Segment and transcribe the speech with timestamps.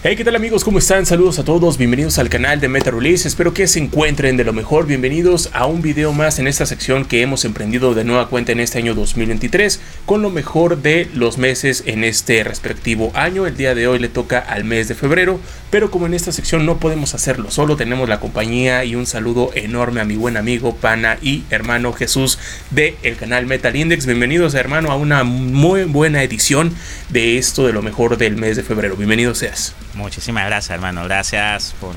[0.00, 0.62] Hey, ¿qué tal amigos?
[0.62, 1.06] ¿Cómo están?
[1.06, 4.52] Saludos a todos, bienvenidos al canal de Meta Release, espero que se encuentren de lo
[4.52, 8.52] mejor, bienvenidos a un video más en esta sección que hemos emprendido de nueva cuenta
[8.52, 13.56] en este año 2023 con lo mejor de los meses en este respectivo año, el
[13.56, 16.78] día de hoy le toca al mes de febrero, pero como en esta sección no
[16.78, 21.18] podemos hacerlo solo, tenemos la compañía y un saludo enorme a mi buen amigo, pana
[21.20, 22.38] y hermano Jesús
[22.70, 26.72] de canal Metal Index, bienvenidos hermano a una muy buena edición
[27.08, 29.74] de esto de lo mejor del mes de febrero, bienvenido seas.
[29.98, 31.02] Muchísimas gracias, hermano.
[31.02, 31.96] Gracias por,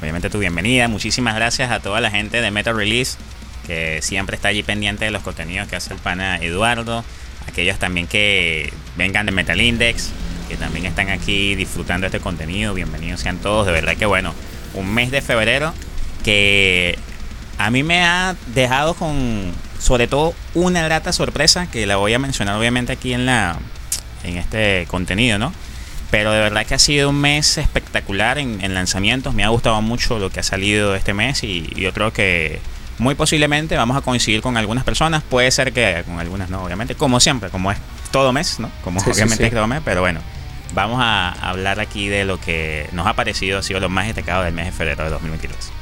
[0.00, 0.88] obviamente tu bienvenida.
[0.88, 3.16] Muchísimas gracias a toda la gente de Meta Release
[3.66, 7.02] que siempre está allí pendiente de los contenidos que hace el pana Eduardo.
[7.48, 10.10] Aquellos también que vengan de Metal Index,
[10.50, 12.74] que también están aquí disfrutando este contenido.
[12.74, 13.64] Bienvenidos sean todos.
[13.66, 14.34] De verdad que bueno,
[14.74, 15.72] un mes de febrero
[16.22, 16.98] que
[17.56, 22.18] a mí me ha dejado con sobre todo una grata sorpresa que la voy a
[22.18, 23.58] mencionar obviamente aquí en la
[24.24, 25.54] en este contenido, ¿no?
[26.12, 29.32] Pero de verdad que ha sido un mes espectacular en, lanzamientos.
[29.32, 32.60] Me ha gustado mucho lo que ha salido este mes y, yo creo que
[32.98, 35.22] muy posiblemente vamos a coincidir con algunas personas.
[35.22, 36.94] Puede ser que con algunas no, obviamente.
[36.96, 37.78] Como siempre, como es
[38.10, 38.70] todo mes, ¿no?
[38.84, 40.20] Como obviamente es todo mes, pero bueno.
[40.74, 44.42] Vamos a hablar aquí de lo que nos ha parecido ha sido lo más destacado
[44.42, 45.72] del mes de febrero de 2022.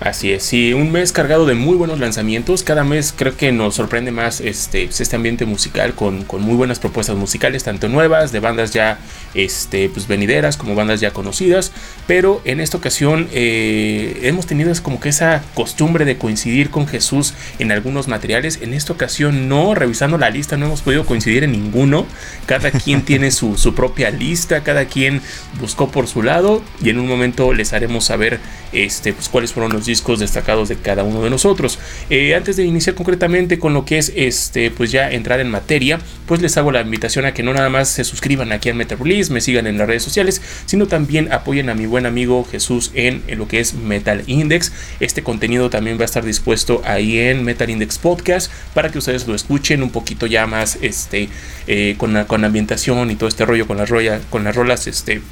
[0.00, 2.62] Así es, sí, un mes cargado de muy buenos lanzamientos.
[2.62, 6.54] Cada mes creo que nos sorprende más este, pues, este ambiente musical con, con, muy
[6.54, 8.98] buenas propuestas musicales, tanto nuevas, de bandas ya
[9.32, 11.72] este, pues, venideras como bandas ya conocidas.
[12.06, 17.32] Pero en esta ocasión eh, hemos tenido como que esa costumbre de coincidir con Jesús
[17.58, 18.58] en algunos materiales.
[18.60, 22.04] En esta ocasión no, revisando la lista, no hemos podido coincidir en ninguno.
[22.44, 25.22] Cada quien tiene su, su propia lista, cada quien
[25.58, 28.40] buscó por su lado y en un momento les haremos saber
[28.72, 31.78] este, pues, cuáles fueron los discos destacados de cada uno de nosotros.
[32.10, 35.98] Eh, antes de iniciar concretamente con lo que es este, pues ya entrar en materia,
[36.26, 38.98] pues les hago la invitación a que no nada más se suscriban aquí en Metal
[38.98, 42.90] Release, me sigan en las redes sociales, sino también apoyen a mi buen amigo Jesús
[42.94, 44.72] en, lo que es Metal Index.
[45.00, 49.26] Este contenido también va a estar dispuesto ahí en Metal Index Podcast para que ustedes
[49.26, 51.28] lo escuchen un poquito ya más este,
[51.66, 54.86] eh, con, la, con ambientación y todo este rollo con las, roya, con las rolas
[54.86, 55.22] este,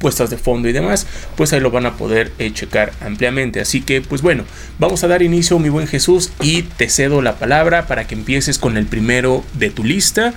[0.00, 1.06] puestas de fondo y demás,
[1.36, 3.60] pues ahí lo van a poder eh, checar ampliamente.
[3.60, 4.44] Así que, pues bueno,
[4.78, 8.58] vamos a dar inicio, mi buen Jesús, y te cedo la palabra para que empieces
[8.58, 10.34] con el primero de tu lista.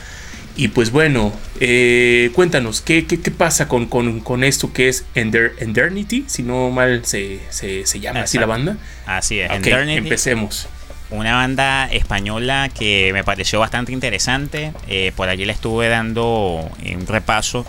[0.56, 6.26] Y pues bueno, eh, cuéntanos, ¿qué, ¿qué, pasa con, con, esto que es Ender, Endernity?
[6.28, 7.40] Si no mal se,
[8.00, 8.78] llama así la banda.
[9.08, 10.68] Así es, empecemos
[11.10, 14.74] una banda española que me pareció bastante interesante.
[14.88, 17.66] Eh, por allí le estuve dando un repaso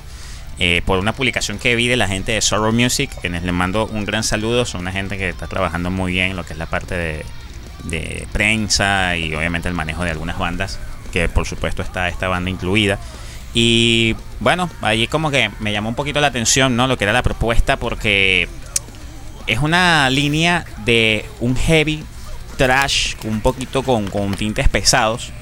[0.59, 3.87] eh, por una publicación que vi de la gente de Sorrow Music, quienes les mando
[3.87, 6.59] un gran saludo, son una gente que está trabajando muy bien en lo que es
[6.59, 7.25] la parte de,
[8.33, 10.79] prensa y obviamente el manejo de algunas bandas,
[11.13, 12.99] que por supuesto está esta banda incluida.
[13.53, 16.87] Y bueno, allí como que me llamó un poquito la atención, ¿no?
[16.87, 18.49] Lo que era la propuesta, porque
[19.47, 22.03] es una línea de un heavy
[22.57, 25.33] trash, un poquito con, con tintes pesados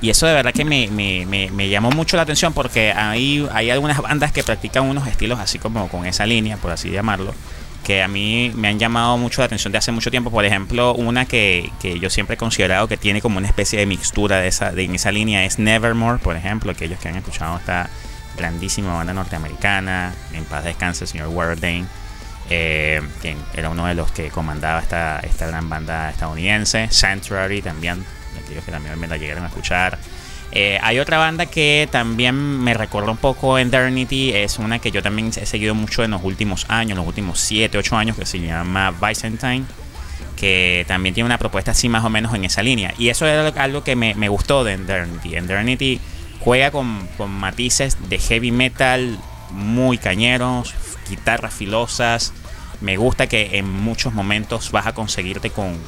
[0.00, 3.70] y eso de verdad que me, me, me, llamó mucho la atención porque hay, hay
[3.70, 7.34] algunas bandas que practican unos estilos así como con esa línea, por así llamarlo,
[7.84, 10.30] que a mí me han llamado mucho la atención de hace mucho tiempo.
[10.30, 13.86] Por ejemplo, una que, que yo siempre he considerado que tiene como una especie de
[13.86, 17.58] mixtura de esa, de, en esa línea es Nevermore, por ejemplo, aquellos que han escuchado
[17.58, 17.90] esta
[18.38, 21.84] grandísima banda norteamericana, en paz descanse el señor Wardane.
[22.52, 26.88] Eh, quien era uno de los que comandaba esta, esta gran banda estadounidense.
[26.90, 28.04] Sanctuary también
[28.40, 29.98] aquellos que también me la llegaron a escuchar.
[30.52, 35.02] Eh, hay otra banda que también me recordó un poco Eternity, es una que yo
[35.02, 38.40] también he seguido mucho en los últimos años, los últimos 7, 8 años, que se
[38.40, 39.64] llama Byzantine,
[40.36, 42.92] que también tiene una propuesta así más o menos en esa línea.
[42.98, 45.36] Y eso era algo que me, me gustó de Eternity.
[45.36, 46.00] Eternity
[46.40, 49.18] juega con, con matices de heavy metal
[49.52, 50.74] muy cañeros,
[51.08, 52.32] guitarras filosas,
[52.80, 55.78] me gusta que en muchos momentos vas a conseguirte con,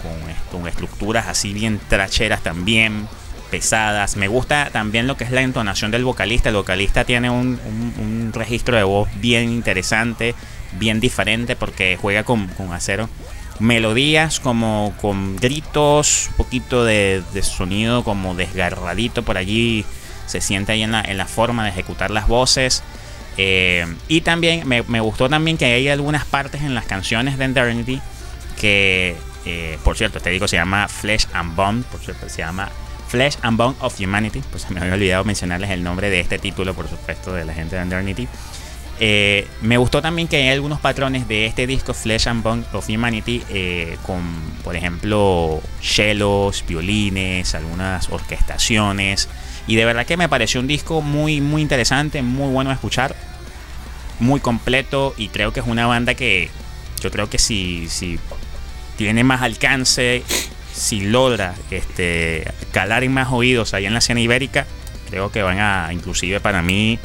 [0.50, 3.08] con, estructuras así bien tracheras también,
[3.50, 4.16] pesadas.
[4.16, 6.50] Me gusta también lo que es la entonación del vocalista.
[6.50, 7.58] El vocalista tiene un,
[7.98, 10.34] un, registro de voz bien interesante,
[10.78, 13.08] bien diferente porque juega con, con acero.
[13.58, 19.84] Melodías como con gritos, un poquito de, de, sonido como desgarradito por allí.
[20.26, 22.82] Se siente ahí en la, en la forma de ejecutar las voces.
[23.36, 28.00] Eh, y también me, gustó también que hay algunas partes en las canciones de Eternity
[28.60, 32.70] que, eh, por cierto, te digo, se llama Flesh and Bone, por cierto, se llama
[33.08, 36.74] Flesh and Bone of Humanity, pues me había olvidado mencionarles el nombre de este título,
[36.74, 38.28] por supuesto, de la gente de Eternity.
[39.00, 42.88] Eh, me gustó también que hay algunos patrones de este disco Flesh and Bone of
[42.88, 43.42] Humanity
[44.02, 44.22] con,
[44.62, 49.28] por ejemplo, cellos, violines, algunas orquestaciones.
[49.66, 53.14] Y de verdad que me pareció un disco muy, muy interesante, muy bueno de escuchar.
[54.20, 56.48] muy completo y creo que es una banda que
[57.00, 58.20] yo creo que si, si
[58.96, 60.22] tiene más alcance,
[60.72, 64.66] si logra este, calar en más oídos ahí en la escena ibérica,
[65.10, 66.98] creo que van a, inclusive para mí,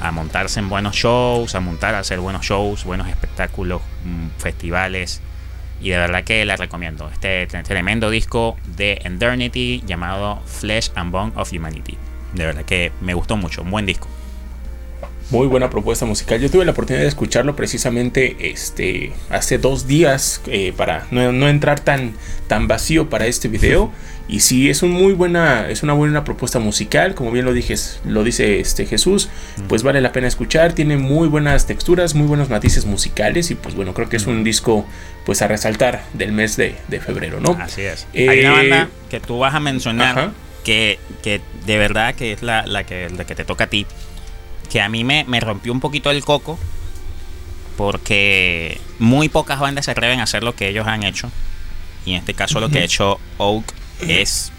[0.00, 5.20] a montarse en buenos shows, a montar a hacer buenos shows, buenos espectáculos, mm, festivales.
[5.80, 7.08] Y de verdad que la recomiendo.
[7.08, 11.96] Este tremendo disco de Endernity llamado Flesh and Bone of Humanity.
[12.34, 13.64] De verdad que me gustó mucho.
[13.64, 14.08] Buen disco.
[15.30, 16.40] Muy buena propuesta musical.
[16.40, 21.78] Yo tuve la oportunidad de escucharlo precisamente este, hace dos días eh, para no, entrar
[21.78, 22.14] tan,
[22.48, 23.92] tan vacío para este video.
[24.26, 27.14] Y sí, es, un muy buena, es una buena propuesta musical.
[27.14, 29.28] Como bien lo, dije, lo dice este Jesús,
[29.68, 30.72] pues vale la pena escuchar.
[30.72, 33.52] Tiene muy buenas texturas, muy buenos matices musicales.
[33.52, 34.84] Y pues bueno, creo que es un disco
[35.24, 37.56] pues a resaltar del mes de, febrero, ¿no?
[37.60, 38.08] Así es.
[38.14, 40.32] Hay una banda eh, que tú vas a mencionar
[40.64, 43.86] que, que, de verdad que es la, la, que, la que te toca a ti
[44.70, 46.58] que a mí me, rompió un poquito el coco
[47.76, 51.30] porque muy pocas bandas se atreven a hacer lo que ellos han hecho.
[52.06, 53.74] Y en este caso lo que ha hecho Oak
[54.06, 54.52] es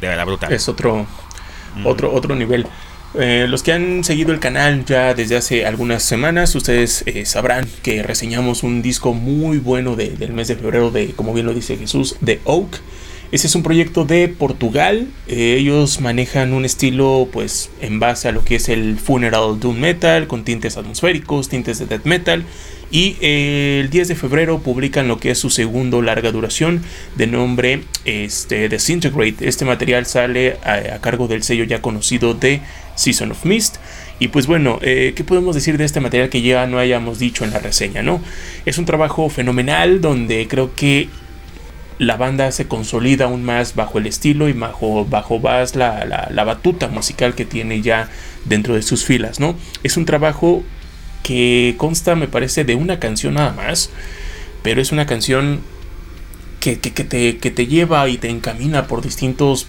[0.00, 0.52] de verdad brutal.
[0.52, 1.06] Es otro,
[1.84, 2.66] otro, otro nivel.
[3.14, 7.68] Eh, los que han seguido el canal ya desde hace algunas semanas, ustedes eh, sabrán
[7.82, 11.76] que reseñamos un disco muy bueno del mes de febrero de, como bien lo dice
[11.76, 12.80] Jesús, de Oak.
[13.32, 15.06] Ese es un proyecto de Portugal.
[15.28, 19.78] Eh, ellos manejan un estilo, pues, en base a lo que es el funeral doom
[19.78, 22.44] metal, con tintes atmosféricos, tintes de death metal.
[22.90, 26.82] Y eh, el 10 de febrero publican lo que es su segundo larga duración
[27.14, 29.48] de nombre este, Disintegrate.
[29.48, 32.60] Este material sale a, cargo del sello ya conocido de
[32.96, 33.76] Season of Mist.
[34.18, 37.44] Y pues bueno, eh, ¿qué podemos decir de este material que ya no hayamos dicho
[37.44, 38.02] en la reseña?
[38.02, 38.20] ¿no?
[38.66, 41.08] Es un trabajo fenomenal donde creo que
[42.00, 46.44] la banda se consolida aún más bajo el estilo y bajo, bajo más la, la,
[46.44, 48.08] batuta musical que tiene ya
[48.46, 49.54] dentro de sus filas, ¿no?
[49.82, 50.64] Es un trabajo
[51.22, 53.90] que consta, me parece, de una canción nada más,
[54.62, 55.60] pero es una canción
[56.58, 59.66] que, que, te, que te lleva y te encamina por distintos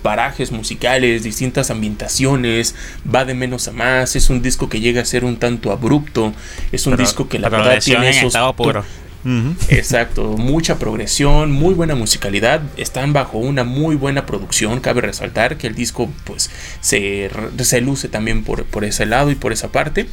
[0.00, 2.74] parajes musicales, distintas ambientaciones,
[3.14, 6.32] va de menos a más, es un disco que llega a ser un tanto abrupto,
[6.72, 8.34] es un disco que la verdad tiene esos,
[9.68, 15.66] Exacto, mucha progresión, muy buena musicalidad, están bajo una muy buena producción, cabe resaltar que
[15.66, 16.50] el disco pues
[16.80, 20.06] se, se luce también por, por ese lado y por esa parte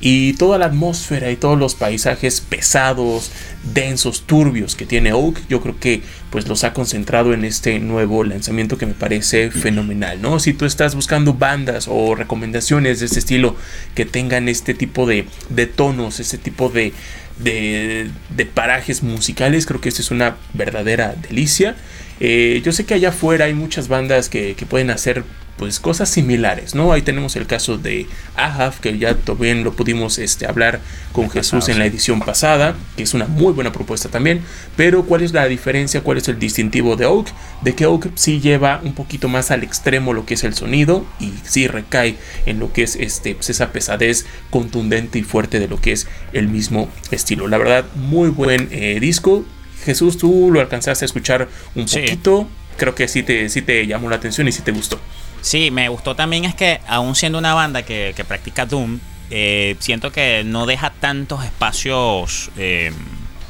[0.00, 3.30] y toda la atmósfera y todos los paisajes pesados,
[3.72, 8.22] densos, turbios que tiene Oak, yo creo que pues los ha concentrado en este nuevo
[8.22, 10.40] lanzamiento que me parece fenomenal, ¿no?
[10.40, 13.56] Si tú estás buscando bandas o recomendaciones de este estilo
[13.94, 16.92] que tengan este tipo de, de tonos, este tipo de,
[17.38, 18.10] de,
[18.54, 19.66] parajes musicales.
[19.66, 21.76] Creo que esto es una verdadera delicia.
[22.20, 25.24] Eh, yo sé que allá afuera hay muchas bandas que, que pueden hacer
[25.56, 26.92] pues cosas similares, ¿no?
[26.92, 28.06] Ahí tenemos el caso de
[28.36, 30.80] Ahaf, que ya también lo pudimos este, hablar
[31.12, 34.42] con Jesús en la edición pasada, que es una muy buena propuesta también,
[34.76, 36.02] pero ¿cuál es la diferencia?
[36.02, 37.28] ¿Cuál es el distintivo de Oak?
[37.62, 41.06] De que Oak sí lleva un poquito más al extremo lo que es el sonido
[41.20, 42.16] y sí recae
[42.46, 46.08] en lo que es este, pues, esa pesadez contundente y fuerte de lo que es
[46.32, 47.48] el mismo estilo.
[47.48, 49.44] La verdad, muy buen eh, disco.
[49.84, 52.48] Jesús, tú lo alcanzaste a escuchar un poquito.
[52.76, 54.98] Creo que sí te, sí te llamó la atención y sí te gustó.
[55.44, 58.98] Sí, me gustó también es que aún siendo una banda que, practica Doom,
[59.28, 62.90] eh, siento que no deja tantos espacios, eh,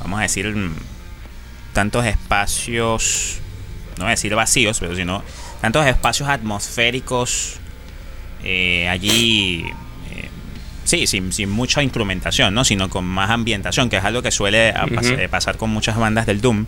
[0.00, 0.52] vamos a decir,
[1.72, 3.38] tantos espacios,
[3.96, 5.22] no voy a decir vacíos, pero sino
[5.60, 7.58] tantos espacios atmosféricos
[8.42, 9.64] eh, allí,
[10.82, 12.64] sí, sin, sin, mucha instrumentación, ¿no?
[12.64, 14.74] sino con más ambientación, que es algo que suele
[15.30, 16.66] pasar con muchas bandas del Doom.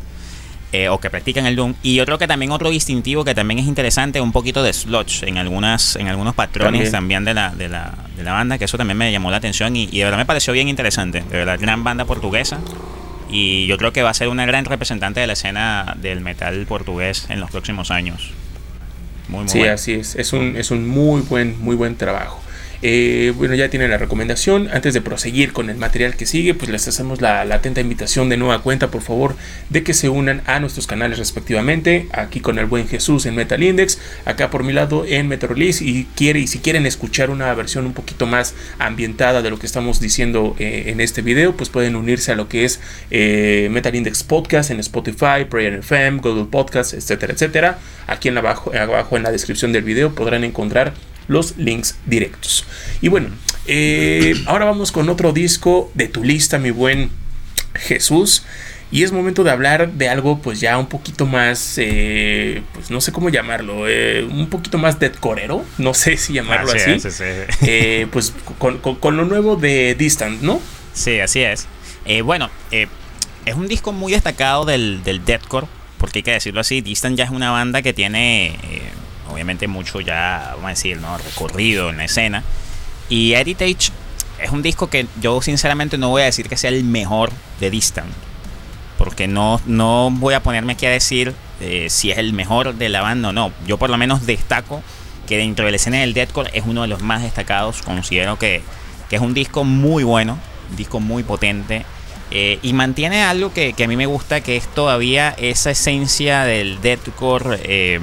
[0.73, 1.75] Eh, o que practican el Doom.
[1.83, 5.23] Y yo creo que también otro distintivo que también es interesante, un poquito de sludge
[5.23, 8.77] en algunas en algunos patrones también, de, la, de, la, de, la, banda, que eso
[8.77, 11.21] también me llamó la atención y, de verdad me pareció bien interesante.
[11.21, 12.59] De verdad, gran banda portuguesa.
[13.29, 16.67] Y yo creo que va a ser una gran representante de la escena del metal
[16.67, 18.33] portugués en los próximos años.
[19.29, 20.17] Muy, muy sí, así es.
[20.17, 22.41] Es un, es un muy buen, muy buen trabajo.
[22.83, 24.69] Eh, bueno, ya tienen la recomendación.
[24.73, 28.37] Antes de proseguir con el material que sigue, pues les hacemos la, atenta invitación de
[28.37, 29.37] nueva cuenta, por favor,
[29.71, 32.09] de que se unan a nuestros canales respectivamente.
[32.13, 35.83] Aquí con el buen Jesús en Metal Index, acá por mi lado en Metrolist.
[35.83, 39.67] Y, quiere, y si quieren escuchar una versión un poquito más ambientada de lo que
[39.67, 42.81] estamos diciendo eh, en este video, pues pueden unirse a lo que es
[43.11, 47.79] eh, Metal Index Podcast en Spotify, Prayer FM, Google Podcast, etcétera, etcétera.
[48.07, 50.93] Aquí en abajo, abajo en la descripción del video podrán encontrar
[51.29, 52.65] los links directos.
[53.01, 53.29] Y bueno,
[53.67, 57.11] eh, ahora vamos con otro disco de tu lista, mi buen
[57.75, 58.45] Jesús.
[58.93, 63.01] Y es momento de hablar de algo pues ya un poquito más, eh, pues no
[63.01, 66.93] sé cómo llamarlo, eh, un poquito más deadcorero, no sé si llamarlo así.
[68.13, 70.61] Pues con, lo nuevo de Distant, ¿no?
[70.95, 71.67] Sí, así es.
[72.23, 75.67] bueno, es un disco muy destacado del, del deathcore,
[75.99, 78.57] porque hay que decirlo así, Distant ya es una banda que tiene
[79.31, 81.17] obviamente mucho ya, vamos a decir, ¿no?
[81.19, 82.43] recorrido en la escena.
[83.09, 83.91] Y Heritage
[84.43, 87.31] es un disco que yo sinceramente no voy a decir que sea el mejor
[87.61, 88.13] de Distant
[88.99, 92.89] porque no, no voy a ponerme aquí a decir eh, si es el mejor de
[92.89, 93.53] la banda o no.
[93.67, 94.83] Yo por lo menos destaco
[95.27, 97.83] que dentro de la escena del deathcore es uno de los más destacados.
[97.83, 98.63] Considero que,
[99.11, 100.39] es un disco muy bueno,
[100.71, 101.85] un disco muy potente.
[102.31, 106.81] Eh, y mantiene algo que, a mí me gusta, que es todavía esa esencia del
[106.81, 108.01] deathcore, eh,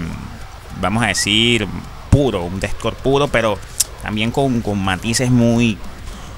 [0.79, 1.67] vamos a decir,
[2.09, 3.57] puro, un deathcore puro, pero
[4.01, 5.77] también con, con matices muy,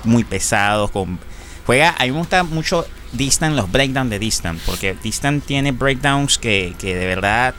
[0.03, 0.91] muy pesados.
[0.91, 1.19] Con,
[1.65, 6.37] juega, a mí me gusta mucho Distant, los breakdowns de Distant, porque Distant tiene breakdowns
[6.37, 7.55] que, de verdad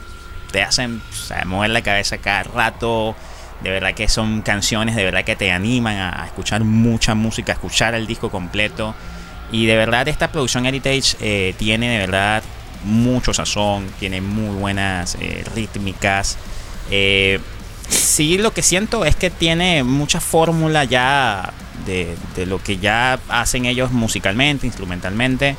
[0.51, 1.01] te hacen
[1.45, 3.15] mover la cabeza cada rato.
[3.61, 7.55] De verdad que son canciones, de verdad que te animan a, escuchar mucha música, a
[7.55, 8.93] escuchar el disco completo.
[9.51, 12.43] Y de verdad esta producción Heritage eh, tiene de verdad
[12.83, 16.37] mucho sazón, tiene muy buenas eh, rítmicas.
[16.91, 17.39] Eh,
[17.89, 21.53] sí, lo que siento es que tiene mucha fórmula ya
[21.85, 25.55] de, lo que ya hacen ellos musicalmente, instrumentalmente.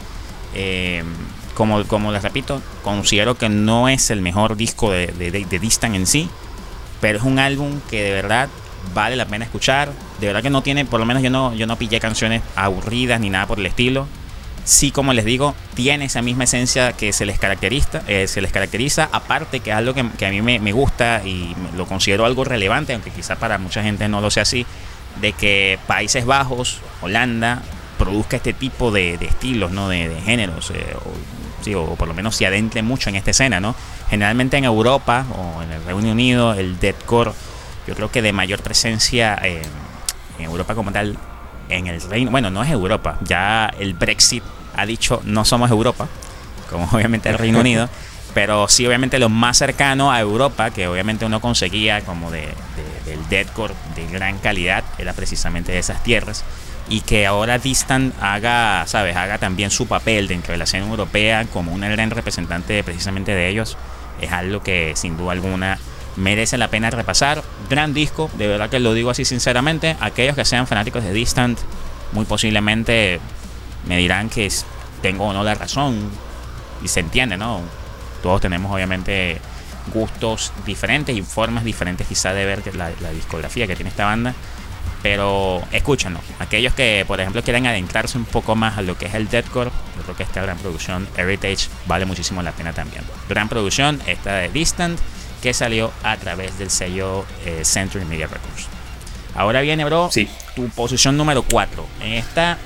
[0.55, 1.03] Eh,
[1.55, 6.07] como, como les repito, considero que no es el mejor disco de, de, Distant en
[6.07, 6.29] sí,
[7.01, 8.49] pero es un álbum que de verdad
[8.95, 9.91] vale la pena escuchar.
[10.21, 13.21] De verdad que no tiene, por lo menos yo no, yo no pillé canciones aburridas
[13.21, 14.07] ni nada por el estilo.
[14.69, 18.53] Sí, como les digo, tiene esa misma esencia que se les caracteriza, eh, se les
[18.53, 22.45] caracteriza aparte que es algo que, a mí me, me, gusta y lo considero algo
[22.45, 24.67] relevante, aunque quizá para mucha gente no lo sea así,
[25.23, 27.63] de que Países Bajos, Holanda,
[27.97, 29.89] produzca este tipo de, estilos, ¿no?
[29.89, 33.75] De, géneros, eh, o, por lo menos se adentre mucho en esta escena, ¿no?
[34.11, 37.33] Generalmente en Europa o en el Reino Unido, el deathcore,
[37.87, 41.17] yo creo que de mayor presencia en Europa como tal,
[41.71, 44.43] en el Reino, bueno, no es Europa, ya el Brexit
[44.79, 46.09] ha dicho no somos Europa,
[46.71, 47.89] como obviamente el Reino Unido,
[48.35, 52.49] pero sí obviamente lo más cercano a Europa, que obviamente uno conseguía como de
[53.07, 56.45] el deathcore de gran calidad era precisamente de esas tierras
[56.89, 61.47] y que ahora Distant haga, sabes, haga también su papel dentro de la escena europea
[61.53, 63.77] como una gran representante precisamente de ellos,
[64.21, 65.79] es algo que sin duda alguna
[66.17, 67.43] merece la pena repasar.
[67.71, 71.59] Gran disco, de verdad que lo digo así sinceramente, aquellos que sean fanáticos de Distant
[72.13, 73.21] muy posiblemente
[73.87, 74.51] me dirán que
[75.03, 76.11] tengo o no la razón
[76.83, 77.61] y se entiende, ¿no?
[78.23, 79.41] Todos tenemos obviamente
[79.93, 84.35] gustos diferentes y formas diferentes quizá de ver la, discografía que tiene esta banda.
[85.03, 89.15] Pero escúchanos, aquellos que por ejemplo quieren adentrarse un poco más a lo que es
[89.15, 93.05] el deathcore, yo creo que esta gran producción Heritage vale muchísimo la pena también.
[93.29, 94.99] Gran producción, esta de Distant,
[95.41, 98.67] que salió a través del sello eh, Century Media Records.
[99.37, 100.29] Ahora viene, bro, sí.
[100.57, 101.87] tu posición número 4.
[102.03, 102.59] En esta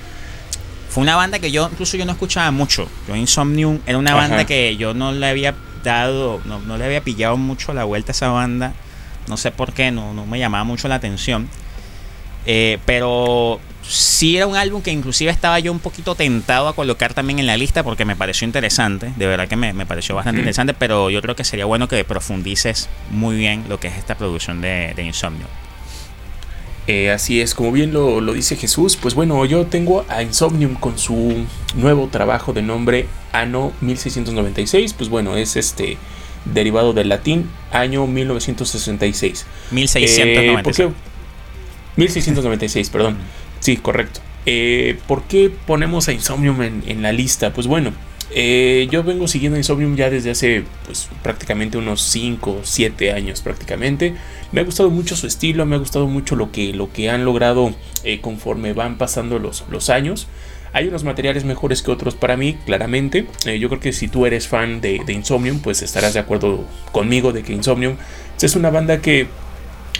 [0.92, 2.86] fue una banda que yo incluso yo no escuchaba mucho.
[3.08, 7.02] Yo Insomnium era una banda que yo no le había dado, no, no, le había
[7.02, 8.74] pillado mucho la vuelta a esa banda.
[9.26, 11.48] No sé por qué, no, no me llamaba mucho la atención.
[12.44, 17.14] Eh, pero sí era un álbum que inclusive estaba yo un poquito tentado a colocar
[17.14, 19.14] también en la lista porque me pareció interesante.
[19.16, 22.04] De verdad que me, me pareció bastante interesante, pero yo creo que sería bueno que
[22.04, 25.46] profundices muy bien lo que es esta producción de, de Insomnio.
[26.88, 30.74] Eh, así es, como bien lo, lo, dice Jesús, pues bueno, yo tengo a Insomnium
[30.74, 31.46] con su
[31.76, 35.96] nuevo trabajo de nombre Ano 1696, pues bueno, es este
[36.44, 39.46] derivado del latín año 1966.
[39.70, 40.88] 1696.
[40.88, 40.92] Eh,
[41.96, 43.16] 1696, perdón.
[43.60, 44.20] Sí, correcto.
[44.44, 47.52] Eh, ¿Por qué ponemos a Insomnium en, en la lista?
[47.52, 47.92] Pues bueno,
[48.34, 54.14] eh, yo vengo siguiendo Insomnium ya desde hace pues, prácticamente unos 5 7 años prácticamente.
[54.52, 57.24] Me ha gustado mucho su estilo, me ha gustado mucho lo que, lo que han
[57.24, 57.74] logrado
[58.04, 60.28] eh, conforme van pasando los, los años.
[60.72, 63.26] Hay unos materiales mejores que otros para mí, claramente.
[63.44, 67.32] Eh, yo creo que si tú eres fan de, Insomnium, pues estarás de acuerdo conmigo
[67.32, 67.96] de que Insomnium
[68.40, 69.26] es una banda que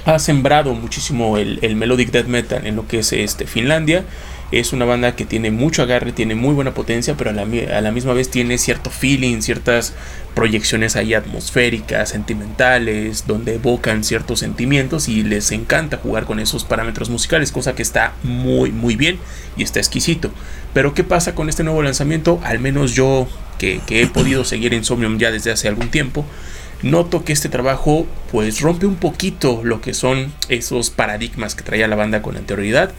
[0.06, 4.04] ha sembrado muchísimo el, el melodic death metal en lo que es este, Finlandia
[4.52, 8.12] es una banda que tiene mucho agarre, tiene muy buena potencia, pero a la, misma
[8.12, 9.94] vez tiene cierto feeling, ciertas
[10.34, 17.08] proyecciones ahí atmosféricas, sentimentales, donde evocan ciertos sentimientos y les encanta jugar con esos parámetros
[17.08, 19.18] musicales, cosa que está muy muy bien
[19.56, 20.30] y está exquisito.
[20.74, 22.38] Pero ¿qué pasa con este nuevo lanzamiento?
[22.44, 23.28] Al menos yo
[23.58, 26.26] que, he podido seguir Insomnium ya desde hace algún tiempo,
[26.82, 31.88] noto que este trabajo pues rompe un poquito lo que son esos paradigmas que traía
[31.88, 32.92] la banda con anterioridad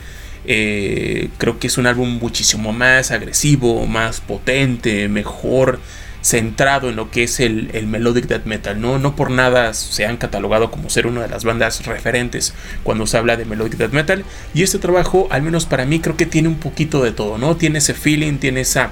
[0.46, 5.80] Eh, creo que es un álbum muchísimo más agresivo, más potente, mejor
[6.24, 8.80] centrado en lo que es el, melodic death metal.
[8.80, 8.98] ¿no?
[8.98, 13.18] no por nada se han catalogado como ser una de las bandas referentes cuando se
[13.18, 14.24] habla de melodic death metal.
[14.54, 17.58] Y este trabajo, al menos para mí, creo que tiene un poquito de todo, ¿no?
[17.58, 18.92] Tiene ese feeling, tiene esa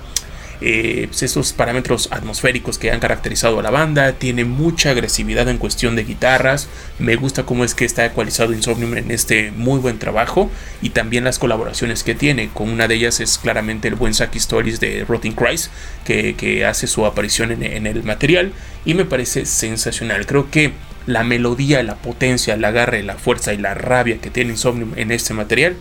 [0.62, 5.58] eh, pues, esos parámetros atmosféricos que han caracterizado a la banda, tiene mucha agresividad en
[5.58, 6.68] cuestión de guitarras,
[7.00, 10.52] me gusta cómo es que está ecualizado Insomnium en este muy buen trabajo
[10.82, 14.38] y también las colaboraciones que tiene, con una de ellas es claramente el buen Saki
[14.38, 15.72] Stories de Rotting Christ,
[16.06, 18.54] que, hace su aparición en, en el material
[18.86, 20.74] y me parece sensacional, creo que
[21.08, 25.12] la melodía, la potencia, el agarre, la fuerza y la rabia que tiene Insomnium en
[25.12, 25.76] este material,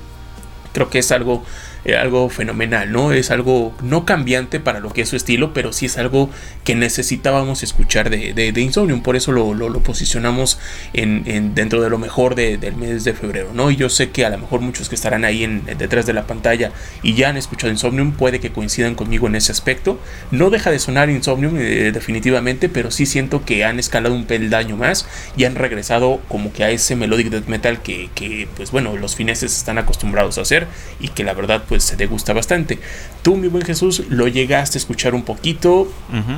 [0.72, 1.44] creo que es algo
[1.86, 3.10] eh, algo fenomenal, ¿no?
[3.10, 6.28] Es algo no cambiante para lo que es su estilo, pero sí es algo
[6.62, 10.58] que necesitábamos escuchar de, de, Insomnium, por eso lo, lo, posicionamos
[10.92, 13.70] en, dentro de lo mejor del mes de febrero, ¿no?
[13.70, 16.70] Y yo sé que a lo mejor muchos que estarán ahí detrás de la pantalla
[17.02, 19.98] y ya han escuchado Insomnium puede que coincidan conmigo en ese aspecto.
[20.30, 24.76] No deja de sonar Insomnium eh, definitivamente, pero sí siento que han escalado un peldaño
[24.76, 28.98] más y han regresado como que a ese melodic death metal que, que pues bueno,
[28.98, 30.59] los fineses están acostumbrados a hacer
[30.98, 32.78] y que la verdad pues se te gusta bastante.
[33.22, 35.92] Tú, mi buen Jesús, lo llegaste a escuchar un poquito.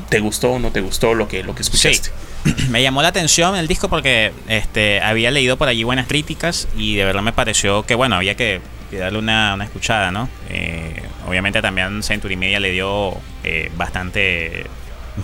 [0.08, 2.10] ¿Te gustó o no te gustó lo que, lo que escuchaste?
[2.70, 6.96] Me llamó la atención el disco porque este, había leído por allí buenas críticas y
[6.96, 8.60] de verdad me pareció que, bueno, había que,
[8.90, 10.28] darle una, escuchada, ¿no?
[10.50, 14.66] Eh, obviamente también Century Media le dio eh, bastante,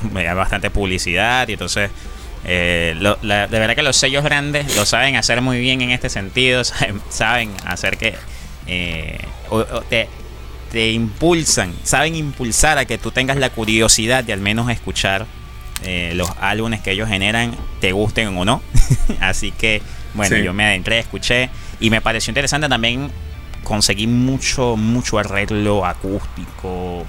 [0.35, 1.91] bastante publicidad y entonces
[2.45, 6.63] eh, de verdad que los sellos grandes lo saben hacer muy bien en este sentido,
[7.11, 8.15] saben hacer que
[8.69, 9.19] eh,
[9.51, 10.09] o, te,
[10.71, 15.27] te, impulsan, saben impulsar a que tú tengas la curiosidad de al menos escuchar
[15.85, 18.63] eh, los álbumes que ellos generan, te gusten o no.
[19.21, 19.81] Así que,
[20.15, 23.11] bueno, yo me adentré, escuché y me pareció interesante también
[23.65, 27.07] conseguí mucho, mucho arreglo acústico.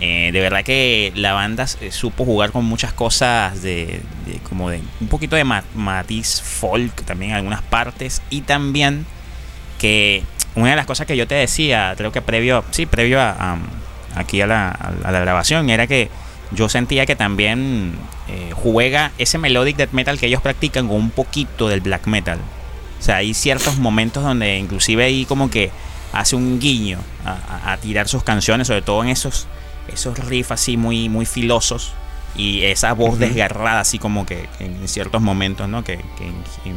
[0.00, 4.00] Eh, de verdad que la banda supo jugar con muchas cosas de,
[4.48, 9.04] como de un poquito de matiz folk también en algunas partes y también
[9.78, 10.22] que
[10.54, 13.58] una de las cosas que yo te decía, creo que previo, sí, previo a,
[14.14, 16.10] aquí a la, grabación, era que
[16.50, 17.94] yo sentía que también
[18.28, 22.38] eh, juega ese melodic death metal que ellos practican con un poquito del black metal.
[22.98, 25.70] O sea, hay ciertos momentos donde inclusive ahí como que
[26.12, 29.46] hace un guiño a, tirar sus canciones, sobre todo en esos,
[29.92, 31.92] esos riffs así muy, muy filosos
[32.36, 35.84] y esa voz desgarrada así como que, en ciertos momentos, ¿no?
[35.84, 36.68] Que, que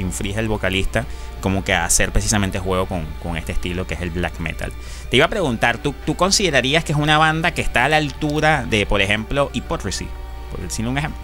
[0.00, 1.06] inflige el vocalista
[1.42, 4.72] como que a hacer precisamente juego con, este estilo que es el black metal.
[5.10, 7.98] Te iba a preguntar, ¿tú, ¿tú considerarías que es una banda que está a la
[7.98, 10.06] altura de, por ejemplo, Hypocrisy?
[10.50, 11.20] Por decir un ejemplo.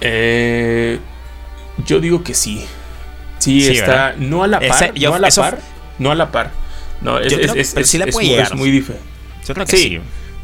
[0.00, 0.98] Eh,
[1.86, 2.64] yo digo que sí.
[3.38, 5.58] Sí, está no a la par, no a la par,
[5.98, 6.50] no a la par.
[7.00, 7.34] No, es,
[8.54, 9.06] muy diferente.
[9.46, 10.00] Yo creo que sí.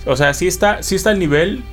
[0.07, 1.65] O sea, sí está, sí está al nivel,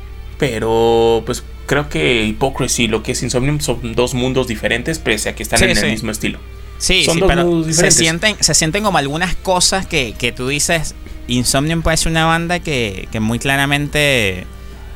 [0.42, 5.30] pero pues creo que Hypocrisy y lo que es Insomnium son dos mundos diferentes, pese
[5.30, 6.40] a que están en el mismo estilo.
[6.80, 10.96] Sí, sí, pero se sienten, se sienten como algunas cosas que, que tú dices.
[11.28, 14.48] Insomnium puede ser una banda que, que muy claramente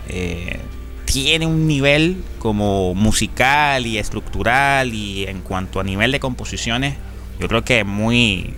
[0.09, 0.59] eh,
[1.05, 6.95] tiene un nivel como musical y estructural y en cuanto a nivel de composiciones,
[7.39, 8.51] yo creo que muy,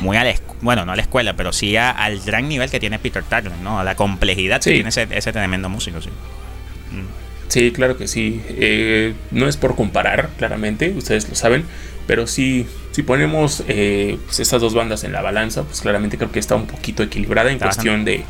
[0.00, 2.98] muy a la bueno, no a la escuela, pero sí al gran nivel que tiene
[2.98, 3.80] Peter Tagler, ¿no?
[3.80, 6.10] A la complejidad que tiene ese, ese, tremendo músico, sí.
[6.10, 7.20] Mm.
[7.48, 8.42] Sí, claro que sí.
[8.48, 11.64] Eh, no es por comparar, claramente, ustedes lo saben,
[12.10, 16.32] pero sí, si ponemos eh, pues estas dos bandas en la balanza, pues claramente creo
[16.32, 18.24] que está un poquito equilibrada en cuestión de,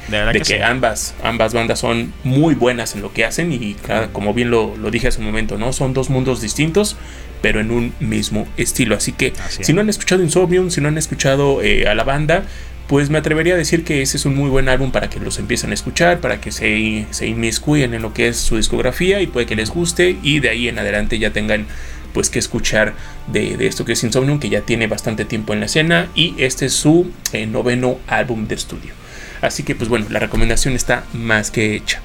[0.44, 3.74] que, ambas, ambas bandas son muy buenas en lo que hacen y
[4.12, 5.72] como bien lo, dije hace un momento, ¿no?
[5.72, 6.98] Son dos mundos distintos,
[7.40, 8.96] pero en un mismo estilo.
[8.96, 12.42] Así que si no han escuchado Insomnium, si no han escuchado eh, a la banda,
[12.86, 15.38] pues me atrevería a decir que ese es un muy buen álbum para que los
[15.38, 19.26] empiecen a escuchar, para que se, se inmiscuyen en lo que es su discografía y
[19.26, 21.66] puede que les guste y de ahí en adelante ya tengan
[22.12, 22.94] pues que escuchar
[23.26, 26.66] de, esto que es Insomnium, que ya tiene bastante tiempo en la escena y este
[26.66, 28.94] es su eh, noveno álbum de estudio.
[29.40, 32.00] Así que pues bueno, la recomendación está más que hecha.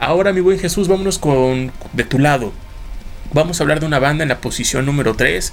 [0.00, 2.52] Ahora mi buen Jesús, vámonos con de tu lado.
[3.32, 5.52] Vamos a hablar de una banda en la posición número 3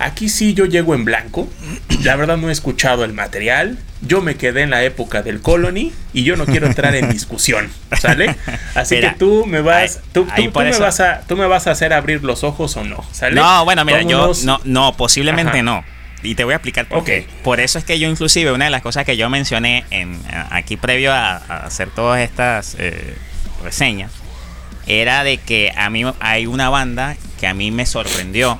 [0.00, 1.48] Aquí sí yo llego en blanco.
[2.02, 3.78] La verdad no he escuchado el material.
[4.00, 7.70] Yo me quedé en la época del Colony y yo no quiero entrar en discusión,
[8.00, 8.34] ¿sale?
[8.74, 12.24] Así que tú me vas, tú, me vas a, tú me vas a hacer abrir
[12.24, 13.34] los ojos o no, ¿sale?
[13.34, 15.84] No, bueno, mira, yo no, no, posiblemente no.
[16.22, 17.26] Y te voy a explicar por qué.
[17.44, 20.18] Por eso es que yo inclusive una de las cosas que yo mencioné en
[20.50, 23.16] aquí previo a, hacer todas estas eh,
[23.62, 24.10] reseñas
[24.86, 28.58] era de que a mí hay una banda que a mí me sorprendió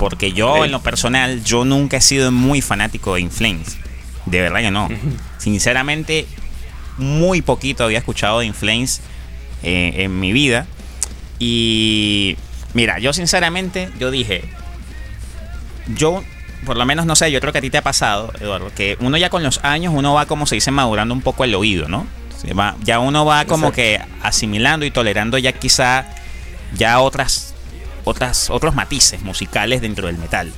[0.00, 3.76] porque yo, en lo personal, yo nunca he sido muy fanático de Inflames.
[4.24, 4.88] De verdad que no.
[5.36, 6.26] Sinceramente,
[6.96, 9.02] muy poquito había escuchado de Inflames
[9.62, 10.66] eh, en mi vida.
[11.38, 12.38] Y
[12.72, 14.42] mira, yo sinceramente, yo dije,
[15.88, 16.24] yo,
[16.64, 18.96] por lo menos no sé, yo creo que a ti te ha pasado, Eduardo, que
[19.00, 21.88] uno ya con los años, uno va como se dice madurando un poco el oído,
[21.88, 22.06] ¿no?
[22.58, 26.06] va, ya uno va como que asimilando y tolerando ya quizá
[26.74, 27.49] ya otras,
[28.10, 30.52] otras, otros matices musicales dentro del metal.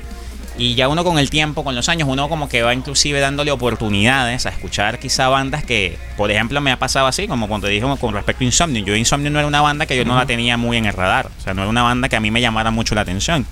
[0.59, 3.51] Y ya uno con el tiempo, con los años, uno como que va inclusive dándole
[3.51, 7.87] oportunidades a escuchar quizá bandas que, por ejemplo, me ha pasado así, como cuando dije
[7.99, 8.85] con respecto a Insomnio.
[8.85, 11.31] Yo Insomnio no era una banda que yo no la tenía muy en el radar.
[11.39, 13.47] O sea, no era una banda que a mí me llamara mucho la atención.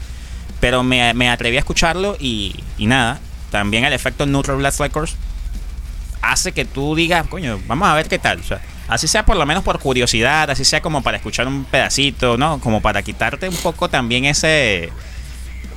[0.61, 3.19] Pero me, me atreví a escucharlo y, y nada.
[3.51, 5.17] También el efecto Neutral Blast Records
[6.21, 8.41] hace que tú digas, coño, vamos a ver qué tal.
[8.41, 11.65] O sea, así sea por lo menos por curiosidad, así sea como para escuchar un
[11.65, 12.61] pedacito, ¿no?
[12.61, 14.91] Como para quitarte un poco también ese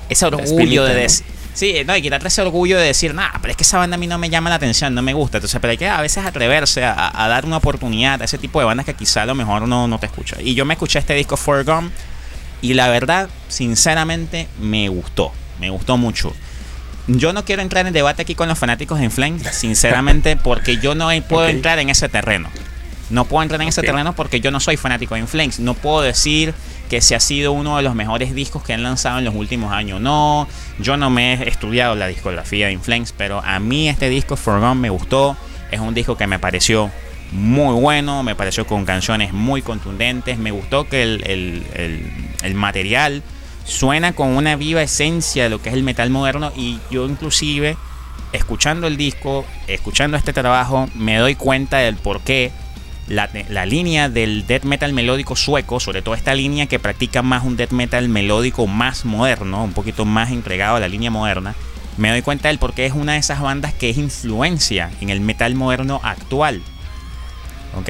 [0.10, 1.26] ese orgullo de decir.
[1.54, 3.98] Sí, no, y quitarte ese orgullo de decir, nah, pero es que esa banda a
[4.00, 5.38] mí no me llama la atención, no me gusta.
[5.38, 8.66] Entonces, pero hay que a veces atreverse a, dar una oportunidad a ese tipo de
[8.66, 10.38] bandas que quizá a lo mejor no, no te escucha.
[10.42, 11.92] Y yo me escuché este disco Forgone
[12.64, 15.32] y la verdad, sinceramente, me gustó.
[15.60, 16.34] Me gustó mucho.
[17.08, 20.96] Yo no quiero entrar en debate aquí con los fanáticos de Inflame, sinceramente, porque yo
[20.96, 22.50] no puedo entrar en ese terreno.
[23.10, 25.60] No puedo entrar en ese terreno porque yo no soy fanático de Inflames.
[25.60, 26.54] No puedo decir
[26.90, 29.72] que se ha sido uno de los mejores discos que han lanzado en los últimos
[29.72, 30.02] años.
[30.02, 30.48] No,
[30.80, 34.80] yo no me he estudiado la discografía de Inflames, pero a mí este disco Forgone
[34.80, 35.38] me gustó.
[35.72, 36.92] Es un disco que me pareció
[37.32, 40.38] muy bueno, me pareció con canciones muy contundentes.
[40.38, 41.64] Me gustó que el,
[42.42, 43.24] el material
[43.66, 47.78] suena con una viva esencia de lo que es el metal moderno y yo inclusive
[48.34, 52.52] escuchando el disco, escuchando este trabajo, me doy cuenta del por qué
[53.08, 57.58] la, línea del death metal melódico sueco, sobre todo esta línea que practica más un
[57.58, 61.56] death metal melódico más moderno, un poquito más entregado a la línea moderna,
[61.98, 65.10] me doy cuenta del por qué es una de esas bandas que es influencia en
[65.10, 66.62] el metal moderno actual.
[67.76, 67.90] ¿Ok?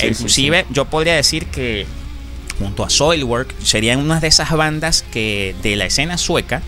[0.00, 1.86] inclusive yo podría decir que
[2.58, 6.62] junto a Soilwork serían una de esas bandas que de la escena sueca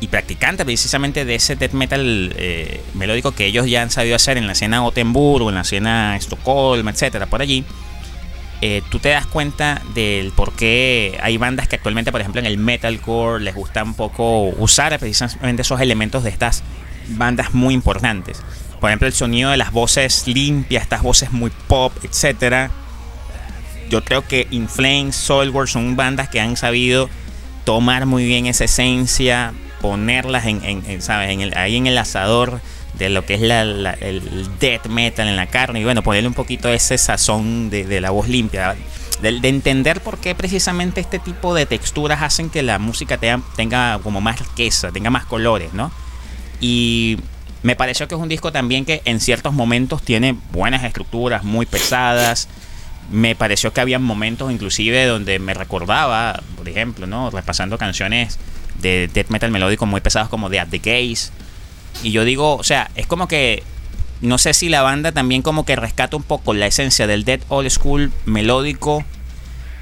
[0.00, 4.36] y practicante precisamente de ese death metal eh, melódico que ellos ya han sabido hacer
[4.36, 7.64] en la escena Gotemburgo, en la escena Estocolmo, etcétera, por allí.
[8.62, 12.46] Eh, tú te das cuenta del por qué hay bandas que actualmente, por ejemplo, en
[12.46, 16.62] el metalcore les gusta un poco usar precisamente esos elementos de estas
[17.08, 18.42] bandas muy importantes.
[18.80, 22.70] Por ejemplo, el sonido de las voces limpias, estas voces muy pop, etcétera.
[23.90, 27.08] Yo creo que In Flames, Soilwork son bandas que han sabido
[27.64, 29.52] tomar muy bien esa esencia,
[29.86, 31.30] ponerlas en, ¿sabes?
[31.30, 32.60] En el, ahí en el asador
[32.94, 36.68] de lo que es el death metal en la carne y bueno, ponerle un poquito
[36.68, 38.74] ese sazón de, la voz limpia,
[39.22, 44.20] de, entender por qué precisamente este tipo de texturas hacen que la música tenga, como
[44.20, 45.92] más riqueza, tenga más colores, ¿no?
[46.60, 47.18] Y
[47.62, 51.64] me pareció que es un disco también que en ciertos momentos tiene buenas estructuras, muy
[51.64, 52.48] pesadas.
[53.12, 57.30] Me pareció que había momentos inclusive donde me recordaba, por ejemplo, ¿no?
[57.30, 58.36] Repasando canciones
[58.80, 61.30] de death metal melódico muy pesados como de At the Gaze.
[62.02, 63.62] Y yo digo, o sea, es como que
[64.20, 67.42] no sé si la banda también como que rescata un poco la esencia del death
[67.48, 69.04] old school melódico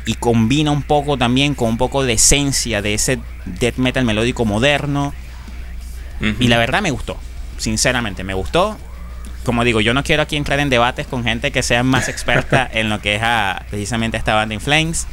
[0.06, 4.44] y combina un poco también con un poco de esencia de ese death metal melódico
[4.44, 5.14] moderno.
[6.40, 7.18] Y la verdad me gustó,
[7.58, 8.78] sinceramente me gustó.
[9.44, 12.66] Como digo, yo no quiero aquí entrar en debates con gente que sea más experta
[12.72, 13.22] en lo que es
[13.68, 15.06] precisamente esta banda In Flames.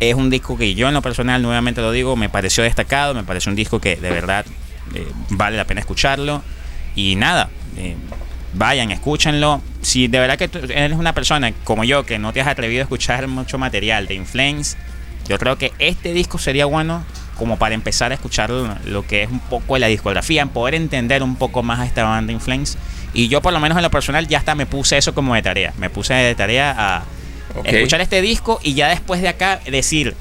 [0.00, 3.24] Es un disco que yo en lo personal, nuevamente lo digo, me pareció destacado, me
[3.24, 4.46] pareció un disco que de verdad
[4.94, 6.42] eh, vale la pena escucharlo.
[6.94, 7.96] Y nada, eh,
[8.54, 9.60] vayan, escúchenlo.
[9.82, 12.84] Si de verdad que eres una persona como yo que no te has atrevido a
[12.84, 14.76] escuchar mucho material de Inflames,
[15.28, 17.04] yo creo que este disco sería bueno
[17.36, 21.36] como para empezar a escuchar lo que es un poco la discografía, poder entender un
[21.36, 22.76] poco más a esta banda Inflames.
[23.14, 25.42] Y yo por lo menos en lo personal ya hasta me puse eso como de
[25.42, 25.72] tarea.
[25.78, 27.04] Me puse de tarea a
[27.64, 30.14] escuchar este disco y ya después de acá decir,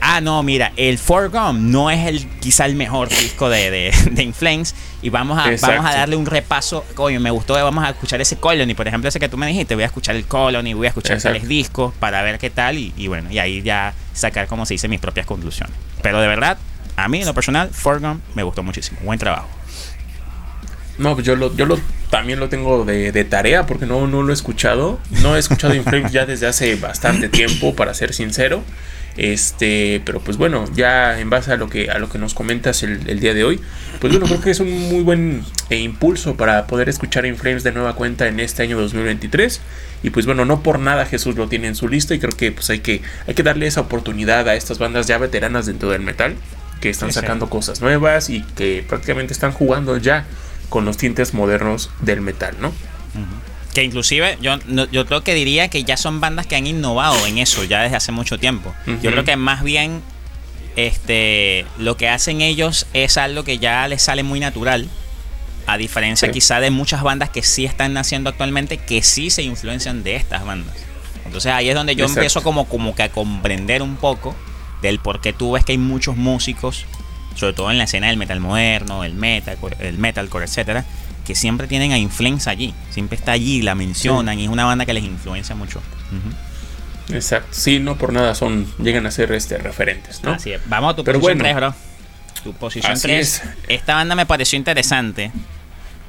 [0.00, 4.22] ah, no, mira, el Forgone no es el quizá el mejor disco de, de, de
[4.22, 8.20] Inflames y vamos a, vamos a darle un repaso, coño, me gustó, vamos a escuchar
[8.20, 10.86] ese Colony, por ejemplo, ese que tú me dijiste, voy a escuchar el Colony, voy
[10.86, 14.66] a escuchar tales discos para ver qué tal y, bueno, y ahí ya sacar, como
[14.66, 15.74] se dice, mis propias conclusiones.
[16.02, 16.58] Pero de verdad,
[16.96, 19.48] a mí en lo personal, Forgone me gustó muchísimo, buen trabajo.
[21.00, 21.78] No, pues yo lo, yo lo
[22.10, 25.00] también lo tengo de, tarea porque no, no lo he escuchado.
[25.22, 28.62] No he escuchado Inflames ya desde hace bastante tiempo, para ser sincero.
[29.16, 32.82] Este, pero pues bueno, ya en base a lo que, a lo que nos comentas
[32.82, 33.60] el, día de hoy,
[34.00, 37.72] pues bueno, creo que es un muy buen eh, impulso para poder escuchar Inflames de
[37.72, 39.60] nueva cuenta en este año 2023.
[40.02, 42.52] Y pues bueno, no por nada Jesús lo tiene en su lista y creo que
[42.52, 46.02] pues hay que, hay que darle esa oportunidad a estas bandas ya veteranas dentro del
[46.02, 46.34] metal
[46.80, 50.26] que están sacando cosas nuevas y que prácticamente están jugando ya
[50.70, 52.72] con los tintes modernos del metal, ¿no?
[53.74, 54.58] Que inclusive yo,
[54.90, 57.96] yo creo que diría que ya son bandas que han innovado en eso ya desde
[57.96, 58.74] hace mucho tiempo.
[59.02, 60.00] Yo creo que más bien
[60.76, 64.88] este lo que hacen ellos es algo que ya les sale muy natural.
[65.66, 70.02] A diferencia quizá de muchas bandas que sí están naciendo actualmente, que sí se influencian
[70.02, 70.74] de estas bandas.
[71.24, 74.34] Entonces ahí es donde yo empiezo como, como que a comprender un poco
[74.82, 76.86] del por qué tú ves que hay muchos músicos,
[77.34, 80.84] sobre todo en la escena del metal moderno, el metal, el metalcore, etcétera,
[81.26, 84.86] que siempre tienen a Influence allí, siempre está allí, la mencionan y es una banda
[84.86, 85.80] que les influencia mucho.
[87.12, 90.32] Exacto, sí, no por nada son, llegan a ser este, referentes, ¿no?
[90.32, 90.60] Así es.
[90.66, 91.74] Vamos a tu posición 3, bro.
[92.44, 93.42] Tu posición 3.
[93.68, 95.32] Esta banda me pareció interesante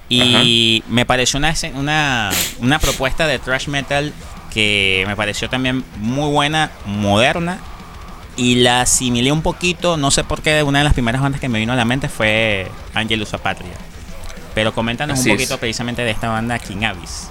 [0.09, 2.29] y me pareció una, una,
[2.59, 4.13] una propuesta de thrash metal
[4.53, 7.59] que me pareció también muy buena, moderna
[8.41, 11.47] y la asimilé un poquito, no sé por qué, una de las primeras bandas que
[11.47, 13.69] me vino a la mente fue Angelus Patria.
[14.55, 17.29] Pero coméntanos un poquito precisamente de esta banda King Abyss.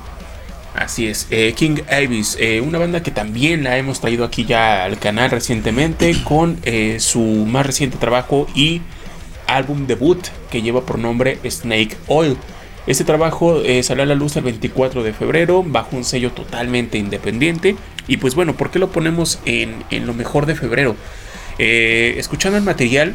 [0.73, 4.85] Así es, eh, King Abyss, eh, una banda que también la hemos traído aquí ya
[4.85, 8.81] al canal recientemente con eh, su más reciente trabajo y
[9.49, 12.37] álbum debut que lleva por nombre Snake Oil.
[12.87, 17.77] Este trabajo salió a la luz el 24 de febrero bajo un sello totalmente independiente.
[18.11, 20.97] Y pues bueno, ¿por qué lo ponemos en, en lo mejor de febrero?
[21.59, 23.15] escuchando el material,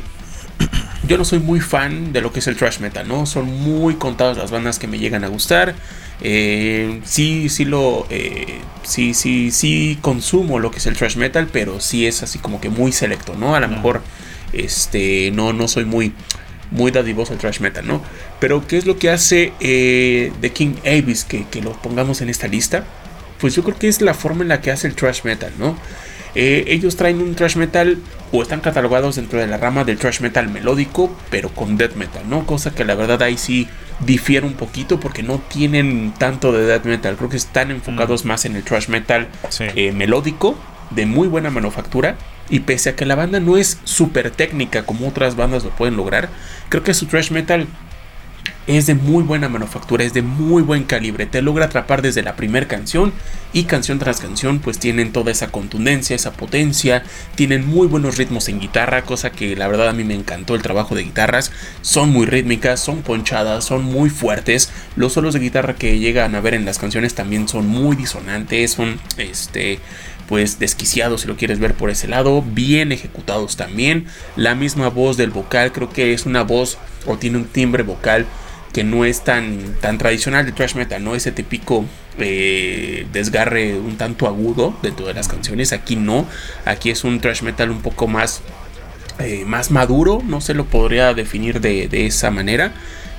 [1.08, 3.25] yo no soy muy fan de lo que es el thrash metal, ¿no?
[3.25, 5.75] Son muy contadas las bandas que me llegan a gustar.
[6.21, 8.08] Eh, sí, sí lo.
[8.10, 12.39] Eh, sí, sí, sí consumo lo que es el thrash metal, pero sí es así
[12.39, 13.53] como que muy selecto, ¿no?
[13.53, 14.01] A lo mejor.
[14.53, 15.31] Este.
[15.31, 16.13] No, no soy muy.
[16.71, 18.01] Muy dadivoso el thrash metal, ¿no?
[18.39, 22.29] Pero, ¿qué es lo que hace eh, The King Abyss que, que lo pongamos en
[22.29, 22.86] esta lista?
[23.39, 25.77] Pues yo creo que es la forma en la que hace el thrash metal, ¿no?
[26.35, 27.97] Eh, ellos traen un thrash metal
[28.33, 32.23] o están catalogados dentro de la rama del thrash metal melódico, pero con death metal,
[32.29, 32.45] ¿no?
[32.45, 33.69] Cosa que la verdad ahí sí
[34.01, 37.15] difiere un poquito porque no tienen tanto de death metal.
[37.15, 38.27] Creo que están enfocados mm.
[38.27, 40.57] más en el thrash metal eh, melódico,
[40.91, 42.17] de muy buena manufactura.
[42.49, 45.97] Y pese a que la banda no es súper técnica como otras bandas lo pueden
[45.97, 46.29] lograr,
[46.69, 47.65] creo que su thrash metal
[48.67, 52.36] es de muy buena manufactura, es de muy buen calibre, te logra atrapar desde la
[52.36, 53.13] primera canción
[53.53, 57.03] y canción tras canción pues tienen toda esa contundencia, esa potencia,
[57.36, 60.62] tienen muy buenos ritmos en guitarra, cosa que la verdad a mí me encantó el
[60.62, 65.75] trabajo de guitarras, son muy rítmicas, son ponchadas, son muy fuertes, los solos de guitarra
[65.75, 69.79] que llegan a ver en las canciones también son muy disonantes, son este
[70.27, 75.17] pues desquiciados si lo quieres ver por ese lado, bien ejecutados también, la misma voz
[75.17, 78.25] del vocal creo que es una voz o tiene un timbre vocal
[78.73, 81.15] que no es tan, tan tradicional de thrash metal, ¿no?
[81.15, 81.85] Ese típico
[82.19, 85.71] eh, desgarre un tanto agudo dentro de las canciones.
[85.71, 86.27] Aquí no,
[86.65, 88.41] aquí es un thrash metal un poco más,
[89.19, 92.73] eh, más maduro, no se lo podría definir de, de esa manera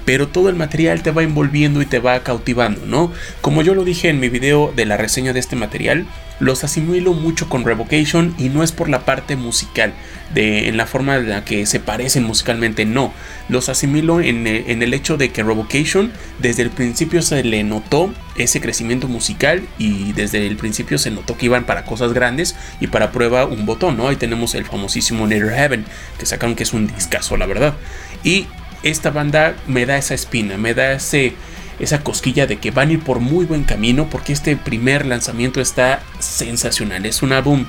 [0.06, 3.12] pero todo el material te va envolviendo y te va cautivando, ¿no?
[3.42, 6.06] Como yo lo dije en mi video de la reseña de este material,
[6.38, 9.94] los asimilo mucho con Revocation y no es por la parte musical,
[10.32, 13.12] de, en la forma en la que se parecen musicalmente, no.
[13.48, 18.14] Los asimilo en, en el hecho de que Revocation desde el principio se le notó
[18.36, 22.86] ese crecimiento musical y desde el principio se notó que iban para cosas grandes y
[22.86, 24.06] para prueba un botón, ¿no?
[24.06, 25.84] Ahí tenemos el famosísimo Nether Heaven,
[26.16, 27.74] que sacaron que es un discazo, la verdad.
[28.22, 28.46] Y
[28.82, 31.34] esta banda me da esa espina, me da ese,
[31.78, 35.60] esa cosquilla de que van a ir por muy buen camino porque este primer lanzamiento
[35.60, 37.06] está sensacional.
[37.06, 37.66] Es un álbum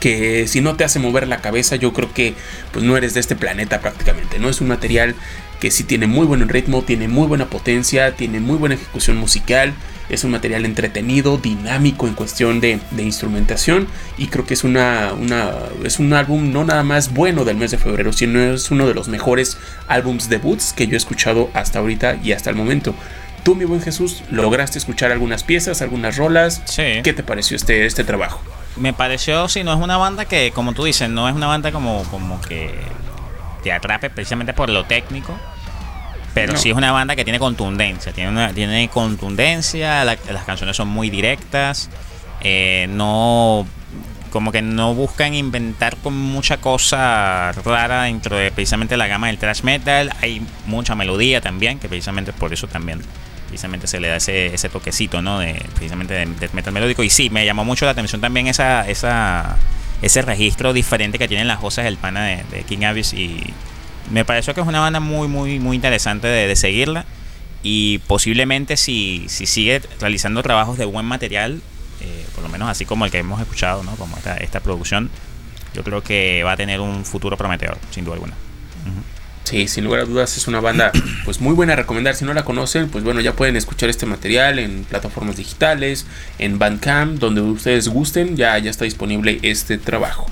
[0.00, 2.34] que si no te hace mover la cabeza yo creo que
[2.72, 4.38] pues no eres de este planeta prácticamente.
[4.38, 5.14] No es un material
[5.60, 9.74] que sí tiene muy buen ritmo, tiene muy buena potencia, tiene muy buena ejecución musical,
[10.08, 15.52] es un material entretenido, dinámico en cuestión de, instrumentación y creo que es, una, una,
[15.84, 18.94] es un álbum no nada más bueno del mes de febrero, sino es uno de
[18.94, 22.94] los mejores álbums debuts que yo he escuchado hasta ahorita y hasta el momento.
[23.44, 26.62] Tú, mi buen Jesús, lograste escuchar algunas piezas, algunas rolas.
[26.76, 28.42] ¿Qué te pareció este, este trabajo?
[28.76, 31.72] Me pareció, sí, no es una banda que, como tú dices, no es una banda
[31.72, 32.74] como, como que
[33.62, 35.38] te atrape precisamente por lo técnico.
[36.34, 40.88] Pero sí es una banda que tiene contundencia, tiene, una, tiene contundencia, las canciones son
[40.88, 41.90] muy directas,
[42.40, 43.66] eh, no
[44.30, 49.38] como que no buscan inventar con mucha cosa rara dentro de precisamente la gama del
[49.38, 53.00] thrash metal, hay mucha melodía también, que precisamente por eso también
[53.48, 55.38] precisamente se le da ese, ese toquecito, ¿no?
[55.38, 57.02] De, precisamente de metal melódico.
[57.02, 59.56] Y sí, me llamó mucho la atención también esa, esa,
[60.02, 63.54] ese registro diferente que tienen las voces del pana de, de King Abyss y
[64.10, 67.04] me pareció que es una banda muy, muy, muy interesante de, seguirla.
[67.62, 71.60] Y posiblemente si, si sigue realizando trabajos de buen material,
[72.00, 73.96] eh, por lo menos así como el que hemos escuchado, ¿no?
[73.96, 75.10] como esta, esta producción,
[75.74, 78.34] yo creo que va a tener un futuro prometedor, sin duda alguna.
[79.48, 80.92] Sí, sin lugar a dudas es una banda
[81.24, 82.14] pues muy buena a recomendar.
[82.14, 86.06] Si no la conocen, pues bueno, ya pueden escuchar este material en plataformas digitales,
[86.38, 90.26] en Bandcamp, donde ustedes gusten, ya, ya está disponible este trabajo.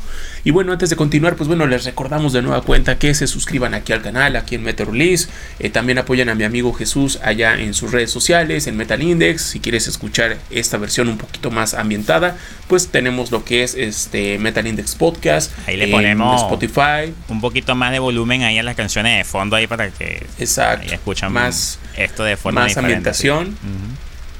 [0.47, 3.75] Y bueno, antes de continuar, pues bueno, les recordamos de nueva cuenta que se suscriban
[3.75, 5.29] aquí al canal, aquí en Metal Release.
[5.59, 9.43] Eh, también apoyan a mi amigo Jesús allá en sus redes sociales, en Metal Index.
[9.43, 12.37] Si quieres escuchar esta versión un poquito más ambientada,
[12.69, 15.51] pues tenemos lo que es este Metal Index Podcast.
[15.67, 17.13] Ahí le ponemos Spotify.
[17.27, 20.95] Un poquito más de volumen ahí a las canciones de fondo ahí para que Exacto.
[20.95, 23.57] escuchan más esto de forma más ambientación.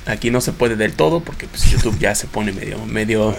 [0.07, 3.37] Aquí no se puede del todo porque pues, YouTube ya se pone medio medio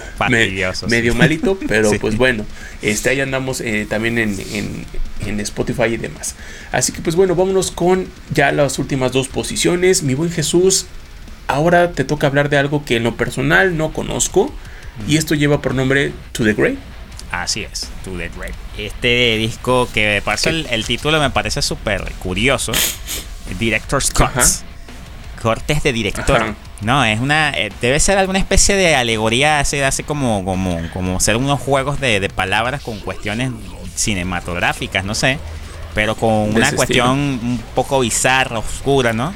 [0.88, 2.45] medio malito, pero pues bueno,
[2.82, 4.86] este ahí andamos eh, también en,
[5.25, 6.36] en, Spotify y demás.
[6.73, 10.03] Así que pues bueno, vámonos con ya las últimas dos posiciones.
[10.03, 10.88] Mi buen Jesús,
[11.47, 14.53] ahora te toca hablar de algo que en lo personal no conozco
[15.08, 16.77] y esto lleva por nombre To the Grave.
[17.32, 18.56] Así es, To the Grave.
[18.77, 22.73] Este disco que pasa el, el, título me parece súper curioso.
[23.58, 24.65] Director's Cuts
[25.47, 26.55] cortes de director.
[26.81, 27.51] No, es una.
[27.51, 32.01] Eh, debe ser alguna especie de alegoría, hace, hace como, como, como ser unos juegos
[32.01, 33.51] de, palabras con cuestiones
[33.95, 35.39] cinematográficas, no sé.
[35.95, 39.33] Pero con una cuestión un poco bizarra, oscura, ¿no?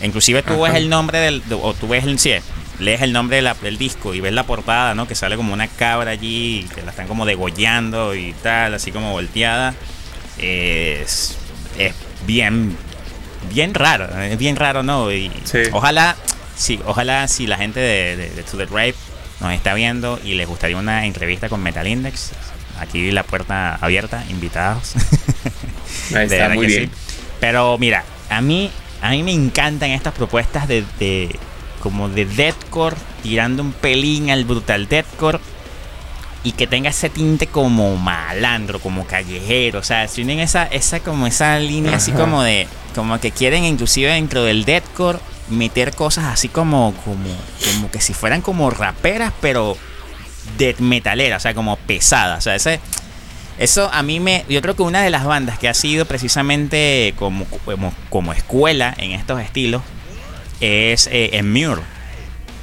[0.00, 1.42] Inclusive tú ves el nombre del.
[1.60, 2.20] O tú ves el.
[2.20, 2.34] Sí,
[2.78, 5.08] lees el nombre del disco y ves la portada, ¿no?
[5.08, 9.10] Que sale como una cabra allí, que la están como degollando y tal, así como
[9.10, 9.74] volteada.
[10.38, 11.36] Es,
[11.78, 11.94] es
[12.28, 12.76] bien
[13.52, 15.12] bien raro, es bien raro, ¿no?
[15.12, 15.30] Y
[15.72, 16.16] ojalá,
[16.56, 18.94] sí, ojalá si la gente de, To The Rape
[19.40, 22.32] nos está viendo y les gustaría una entrevista con Metal Index,
[22.78, 24.94] aquí la puerta abierta, invitados.
[26.14, 26.90] Ahí está, muy bien.
[27.40, 31.34] Pero mira, a mí, a mí me encantan estas propuestas de, de
[31.80, 35.40] como de deathcore, tirando un pelín al brutal deathcore
[36.44, 41.26] y que tenga ese tinte como malandro, como callejero, o sea, tienen esa, esa como
[41.26, 46.48] esa línea así como de, como que quieren inclusive dentro del deathcore meter cosas así
[46.48, 47.28] como, como,
[47.72, 49.76] como que si fueran como raperas, pero
[50.58, 52.80] death metaleras, o sea, como pesadas, o sea, ese,
[53.58, 57.14] eso a mí me, yo creo que una de las bandas que ha sido precisamente
[57.18, 57.46] como,
[58.10, 59.82] como, escuela en estos estilos
[60.60, 61.30] es eh,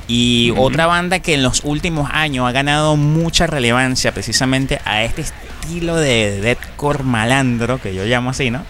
[0.10, 5.22] y otra banda que en los últimos años ha ganado mucha relevancia precisamente a este
[5.22, 8.66] estilo de deathcore malandro, que yo llamo así, ¿no?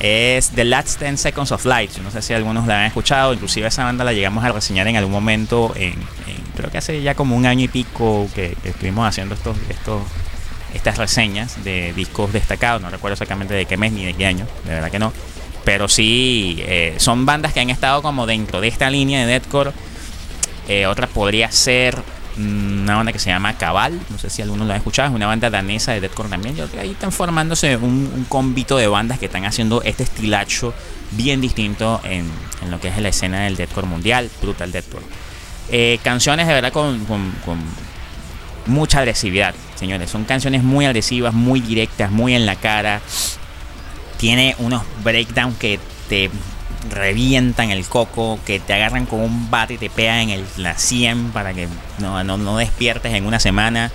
[0.00, 1.96] Es The Last 10 Seconds of Light.
[1.98, 4.96] no sé si algunos la han escuchado, inclusive esa banda la llegamos a reseñar en
[4.96, 5.94] algún momento, en,
[6.56, 10.02] creo que hace ya como un año y pico que, estuvimos haciendo estos, estos,
[10.74, 14.44] estas reseñas de discos destacados, no recuerdo exactamente de qué mes ni de qué año,
[14.64, 15.12] de verdad que no.
[15.64, 19.72] Pero sí, eh, son bandas que han estado como dentro de esta línea de deathcore
[20.70, 22.00] eh, otra podría ser
[22.36, 25.14] mm, una banda que se llama Cabal, no sé si algunos lo han escuchado, es
[25.16, 26.54] una banda danesa de deathcore también.
[26.54, 30.72] Yo ahí están formándose un, un, convito de bandas que están haciendo este estilacho
[31.10, 32.30] bien distinto en,
[32.70, 35.04] lo que es la escena del deathcore mundial, brutal deathcore.
[35.72, 37.58] Eh, canciones de verdad con, con,
[38.66, 40.08] mucha agresividad, señores.
[40.08, 43.00] Son canciones muy agresivas, muy directas, muy en la cara.
[44.18, 46.30] Tiene unos breakdowns que te
[46.88, 50.76] revientan el coco, que te agarran con un bate y te pegan en el, la
[50.76, 53.90] 100 para que no, no, despiertes en una semana.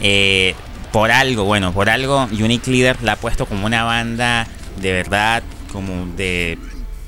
[0.00, 0.54] Eh,
[0.92, 4.46] por algo, bueno, por algo Unique Leader la ha puesto como una banda
[4.80, 6.58] de verdad, como de,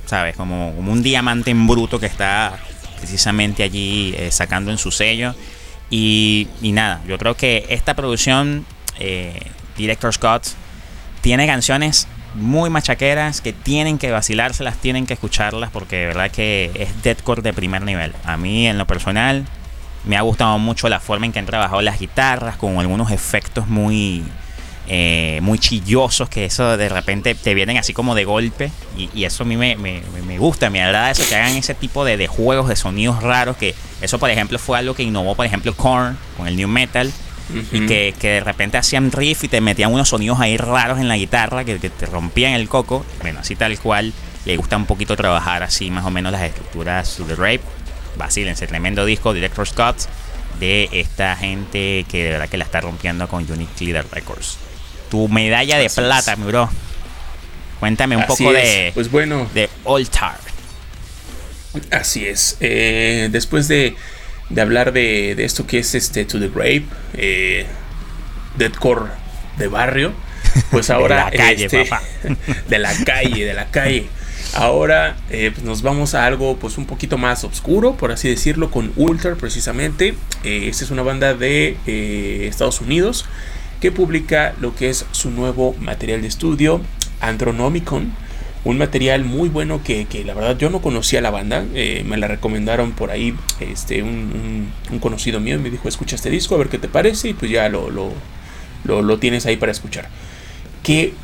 [0.07, 0.37] ¿sabes?
[0.37, 2.59] Como, un diamante en bruto que está
[2.99, 5.35] precisamente allí eh, sacando en su sello.
[5.91, 8.65] Y, nada, yo creo que esta producción,
[8.99, 9.41] eh,
[9.77, 10.47] Director Scott,
[11.21, 16.71] tiene canciones muy machaqueras que tienen que vacilárselas, tienen que escucharlas porque de verdad que
[16.75, 18.14] es deathcore de primer nivel.
[18.25, 19.45] A mí en lo personal
[20.05, 23.68] me ha gustado mucho la forma en que han trabajado las guitarras con algunos efectos
[23.68, 24.25] muy
[24.88, 29.45] eh, muy chillosos que eso de repente te vienen así como de golpe y, eso
[29.45, 32.27] a mí me, me, me, gusta, me agrada eso que hagan ese tipo de, de,
[32.27, 36.18] juegos de sonidos raros que eso por ejemplo fue algo que innovó por ejemplo Korn
[36.37, 37.12] con el New Metal
[37.73, 41.17] y que, de repente hacían riff y te metían unos sonidos ahí raros en la
[41.17, 43.05] guitarra que, te rompían el coco.
[43.21, 44.13] Bueno, así tal cual
[44.44, 47.63] le gusta un poquito trabajar así más o menos las estructuras de The Rape.
[48.17, 49.96] Vacílense, tremendo disco, Director Scott,
[50.61, 54.59] de esta gente que de verdad que la está rompiendo con Unique Leader Records.
[55.11, 56.71] Tu medalla de plata, mi bro.
[57.81, 60.38] Cuéntame un poco de, pues bueno, de Altar.
[61.90, 62.57] Así es.
[62.61, 63.96] Eh, después de
[64.53, 66.85] de hablar de, de, esto que es este To the Grave,
[67.15, 67.67] eh,
[68.57, 69.11] Deadcore
[69.59, 70.13] de barrio.
[70.71, 71.31] Pues ahora.
[71.31, 71.88] de la calle, este,
[72.69, 74.07] de la calle, de la calle.
[74.55, 78.71] Ahora eh, pues nos vamos a algo pues un poquito más oscuro, por así decirlo,
[78.71, 80.15] con Ultra precisamente.
[80.44, 81.77] Eh, esta es una banda de
[82.46, 83.25] Estados Unidos
[83.81, 86.81] que publica lo que es su nuevo material de estudio,
[87.21, 88.13] Andronomicon
[88.65, 92.29] un material muy bueno que, la verdad yo no conocía la banda, eh, me la
[92.29, 96.79] recomendaron por ahí este, un, conocido mío me dijo escucha este disco a ver qué
[96.79, 100.08] te parece y pues ya lo, lo, tienes ahí para escuchar.
[100.83, 101.15] Qué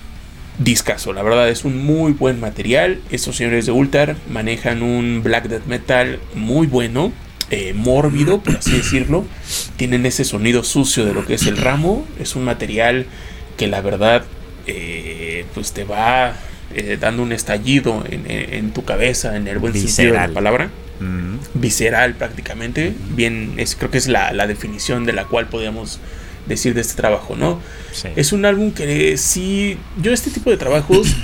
[0.59, 5.47] discazo, la verdad es un muy buen material, estos señores de Ultar manejan un black
[5.47, 7.13] death metal muy bueno,
[7.51, 9.25] eh, mórbido por así decirlo,
[9.77, 13.07] tienen ese sonido sucio de lo que es el ramo, es un material
[13.57, 14.25] que la verdad
[14.67, 16.35] eh, pues te va
[16.75, 20.71] eh, dando un estallido en, tu cabeza, en el buen sentido de la palabra.
[21.01, 21.37] Mm.
[21.55, 22.95] Visceral prácticamente.
[23.11, 26.01] Bien, es, creo que es la, definición de la cual podríamos
[26.47, 27.61] decir de este trabajo, ¿no?
[28.17, 31.15] Es un álbum que sí, yo este tipo de trabajos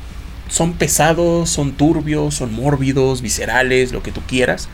[0.48, 4.68] son pesados, son turbios, son mórbidos, viscerales, lo que tú quieras.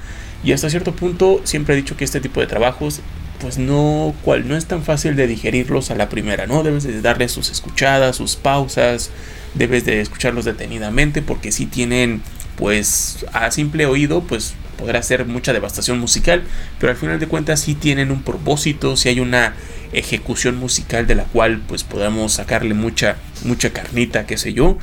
[0.44, 3.00] Y hasta cierto punto siempre he dicho que este tipo de trabajos
[3.40, 6.62] pues no, cual, no es tan fácil de digerirlos a la primera, ¿no?
[6.62, 9.10] Debes de darle sus escuchadas, sus pausas,
[9.54, 12.22] debes de escucharlos detenidamente porque si tienen
[12.56, 16.42] pues a simple oído pues podrá ser mucha devastación musical
[16.78, 19.54] pero al final de cuentas sí tienen un propósito si hay una
[19.92, 24.78] ejecución musical de la cual pues podamos sacarle mucha mucha carnita qué sé yo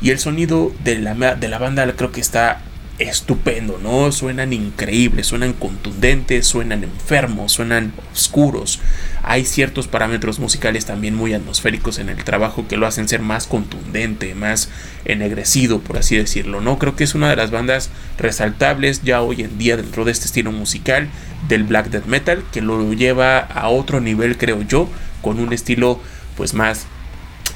[0.00, 2.60] y el sonido de la, de la banda creo que está
[2.98, 4.12] estupendo, ¿no?
[4.12, 8.80] Suenan increíbles, suenan contundentes, suenan enfermos, suenan oscuros.
[9.22, 13.46] Hay ciertos parámetros musicales también muy atmosféricos en el trabajo que lo hacen ser más
[13.46, 14.68] contundente, más
[15.04, 16.78] ennegrecido, por así decirlo, ¿no?
[16.78, 20.26] Creo que es una de las bandas resaltables ya hoy en día dentro de este
[20.26, 21.08] estilo musical
[21.48, 24.88] del black death metal que lo lleva a otro nivel, creo yo,
[25.20, 26.00] con un estilo
[26.36, 26.86] pues más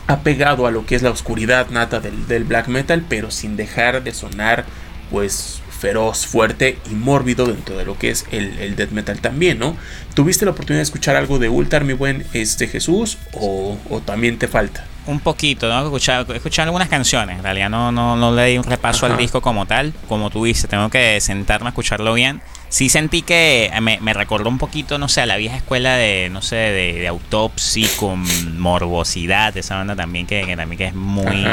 [0.08, 4.02] apegado a lo que es la oscuridad nata del, del black metal, pero sin dejar
[4.02, 4.64] de sonar
[5.10, 9.58] pues feroz, fuerte y mórbido dentro de lo que es el, el, death metal también,
[9.58, 9.76] ¿no?
[10.14, 14.48] ¿Tuviste la oportunidad de escuchar algo de Ultar, mi buen este Jesús, o, también te
[14.48, 14.84] falta?
[15.06, 15.84] Un poquito, ¿no?
[15.84, 19.40] Escuchar, escuchar algunas canciones, en realidad no, no, no le di un repaso al disco
[19.40, 22.42] como tal, como tú dices, tengo que sentarme a escucharlo bien.
[22.68, 26.28] Sí sentí que me, me recordó un poquito, no sé, a la vieja escuela de,
[26.30, 28.26] no sé, de, de autopsy con
[28.58, 31.46] morbosidad, esa banda también que, que también que es muy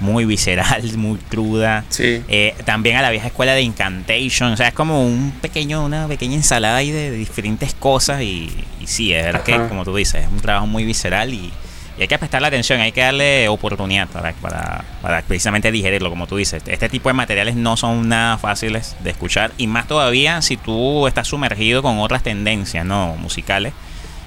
[0.00, 1.84] muy visceral, muy cruda.
[1.98, 4.52] Eh, también a la vieja escuela de Incantation.
[4.52, 8.22] O sea, es como un pequeño, una pequeña ensalada ahí de, diferentes cosas.
[8.22, 8.50] Y,
[8.84, 11.52] sí, es verdad que, como tú dices, es un trabajo muy visceral y,
[12.00, 16.36] hay que prestarle atención, hay que darle oportunidad para, para, para, precisamente digerirlo, como tú
[16.36, 16.62] dices.
[16.64, 19.50] Este tipo de materiales no son nada fáciles de escuchar.
[19.58, 23.16] Y más todavía si tú estás sumergido con otras tendencias, ¿no?
[23.16, 23.72] Musicales.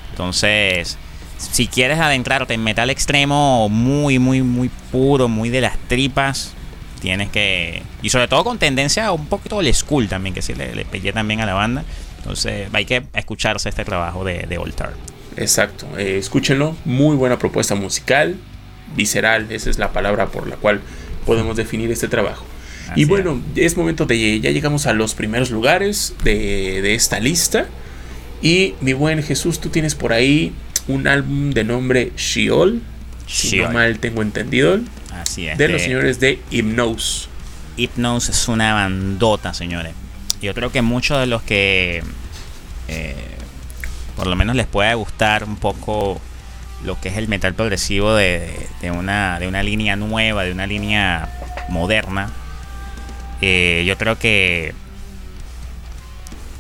[0.09, 0.97] Entonces
[1.52, 6.54] si quieres adentrarte en metal extremo muy, muy, muy puro, muy de las tripas,
[7.02, 7.82] tienes que.
[8.02, 10.86] Y sobre todo con tendencia a un poquito el school también, que sí le, le
[11.12, 11.84] también a la banda.
[12.20, 14.94] Entonces hay que escucharse este trabajo de, de Altar.
[15.38, 16.76] Exacto, eh, escúchenlo.
[16.86, 18.36] Muy buena propuesta musical,
[18.96, 20.82] visceral, esa es la palabra por la cual
[21.26, 22.46] podemos definir este trabajo.
[22.96, 23.76] y bueno, es.
[23.78, 24.39] momento de.
[24.39, 27.66] Ya llegamos a los primeros lugares de, de esta lista.
[28.44, 30.52] Y mi buen Jesús, tú tienes por ahí
[30.88, 32.82] un álbum de nombre Sheol,
[33.27, 34.79] si no mal tengo entendido.
[35.13, 35.57] Así es.
[35.57, 37.27] De, los señores de Hypnose.
[37.77, 39.93] Hypnose es una bandota, señores.
[40.41, 42.03] Yo creo que muchos de los que
[42.88, 43.15] eh,
[44.15, 46.21] por lo menos les puede gustar un poco
[46.84, 51.29] lo que es el metal progresivo de, una, de una línea nueva, de una línea
[51.69, 52.29] moderna.
[53.41, 54.73] Eh, yo creo que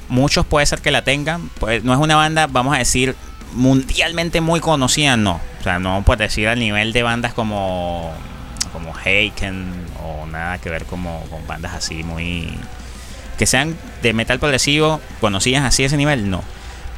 [0.09, 1.49] muchos puede ser que la tengan.
[1.59, 3.15] Pues no es una banda, vamos a decir,
[3.53, 5.39] mundialmente muy conocida no.
[5.59, 8.11] O sea, no puedes decir al nivel de bandas como,
[8.73, 12.49] como Haken o nada que ver como con bandas así muy...
[13.37, 16.43] Que sean de metal progresivo, conocidas así a ese nivel, no.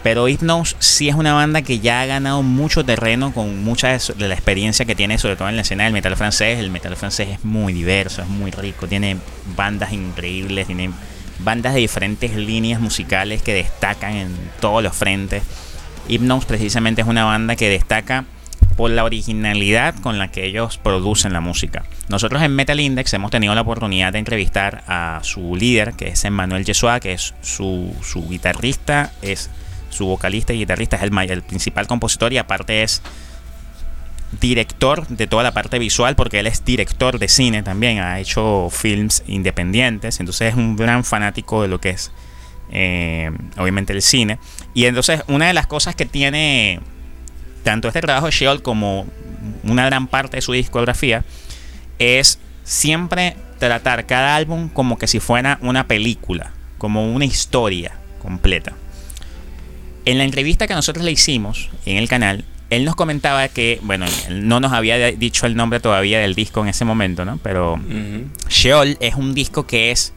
[0.04, 4.28] Pero Hypnose sí es una banda que ya ha ganado mucho terreno con mucha de
[4.28, 6.60] la experiencia que tiene, sobre todo en la escena del metal francés.
[6.60, 9.16] El metal francés es muy diverso, es muy rico, tiene
[9.56, 10.92] bandas increíbles, tiene
[11.40, 15.44] bandas de diferentes líneas musicales que destacan en todos los frentes.
[16.08, 18.26] Hypnose precisamente es una banda que destaca
[18.76, 21.84] por la originalidad con la que ellos producen la música.
[22.10, 26.26] Nosotros en Metal Index hemos tenido la oportunidad de entrevistar a su líder, que es
[26.26, 27.94] Emmanuel Yesua, que es su,
[28.30, 29.50] guitarrista, es
[29.90, 33.02] su vocalista y guitarrista, es el principal compositor y aparte es
[34.42, 38.70] director de toda la parte visual, porque él es director de cine también, ha hecho
[38.72, 42.12] films independientes, entonces es un gran fanático de lo que es
[42.74, 44.40] eh, obviamente el cine.
[44.74, 46.80] Y entonces una de las cosas que tiene
[47.64, 49.06] tanto este trabajo de Sheol como
[49.64, 51.24] una gran parte de su discografía
[52.00, 58.74] es siempre tratar cada álbum como que si fuera una película, como una historia completa.
[60.06, 64.08] En la entrevista que nosotros le hicimos en el canal, él nos comentaba que, bueno,
[64.32, 67.38] no nos había dicho el nombre todavía del disco en ese momento, ¿no?
[67.44, 67.80] Pero
[68.50, 70.14] Sheol es un disco que es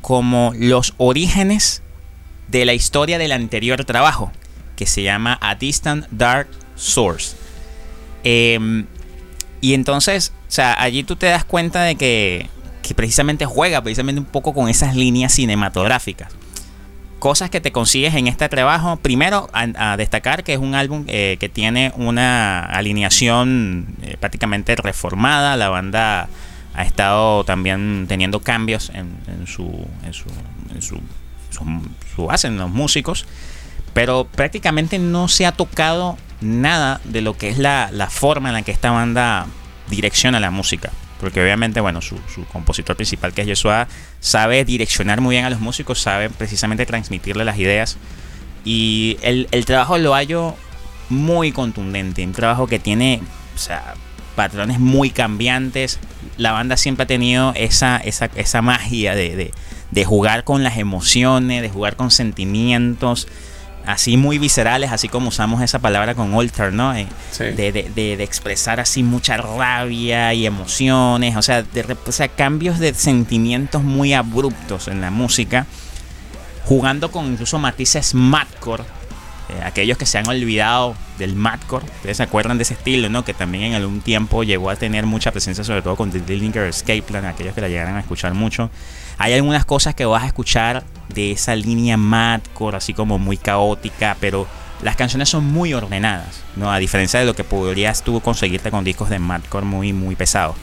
[0.00, 1.81] como los orígenes
[2.52, 4.30] de la historia del anterior trabajo,
[4.76, 7.34] que se llama A Distant Dark Source.
[8.24, 8.86] Em,
[9.62, 12.48] y entonces, o sea, allí tú te das cuenta de que,
[12.94, 16.30] precisamente juega precisamente un poco con esas líneas cinematográficas
[17.18, 18.96] cosas que te consigues en este trabajo.
[18.96, 25.56] Primero, a, destacar que es un álbum eh, que tiene una alineación eh, prácticamente reformada.
[25.56, 26.28] La banda
[26.74, 30.28] ha estado también teniendo cambios en, su, en, su,
[30.74, 31.00] en su,
[32.16, 33.26] base, en los músicos.
[33.94, 38.54] Pero prácticamente no se ha tocado nada de lo que es la, la forma en
[38.54, 39.46] la que esta banda
[39.88, 40.90] direcciona la música
[41.22, 42.16] porque obviamente, bueno, su,
[42.52, 43.86] compositor principal, que es Yeshua,
[44.18, 47.96] sabe direccionar muy bien a los músicos, sabe precisamente transmitirle las ideas.
[48.64, 50.56] Y el, trabajo lo hallo
[51.10, 53.20] muy contundente, un trabajo que tiene,
[54.34, 56.00] patrones muy cambiantes.
[56.38, 59.52] La banda siempre ha tenido esa, esa, esa magia de
[60.04, 63.28] jugar con las emociones, de jugar con sentimientos
[63.86, 66.94] así muy viscerales, así como usamos esa palabra con Alter, ¿no?
[66.94, 67.06] Eh,
[67.38, 72.78] de, de, de, expresar así mucha rabia y emociones, o sea, de, o sea, cambios
[72.78, 75.66] de sentimientos muy abruptos en la música,
[76.64, 78.84] jugando con incluso matices madcore.
[79.48, 83.24] Eh, aquellos que se han olvidado del madcore, ustedes se acuerdan de ese estilo, ¿no?
[83.24, 86.64] Que también en algún tiempo llegó a tener mucha presencia, sobre todo con The Dillinger
[86.64, 88.70] Escape Plan, aquellos que la llegaran a escuchar mucho.
[89.18, 94.16] Hay algunas cosas que vas a escuchar de esa línea madcore, así como muy caótica,
[94.20, 94.46] pero
[94.82, 96.72] las canciones son muy ordenadas, ¿no?
[96.72, 100.56] A diferencia de lo que podrías tú conseguirte con discos de madcore muy, muy pesados.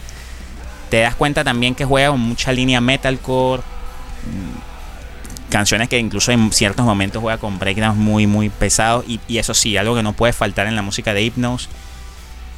[0.89, 6.51] Te das cuenta también que juega con mucha línea metalcore, mm, canciones que incluso en
[6.51, 9.05] ciertos momentos juega con breakdowns muy, muy pesados.
[9.07, 11.69] Y, eso sí, algo que no puede faltar en la música de Hypnos,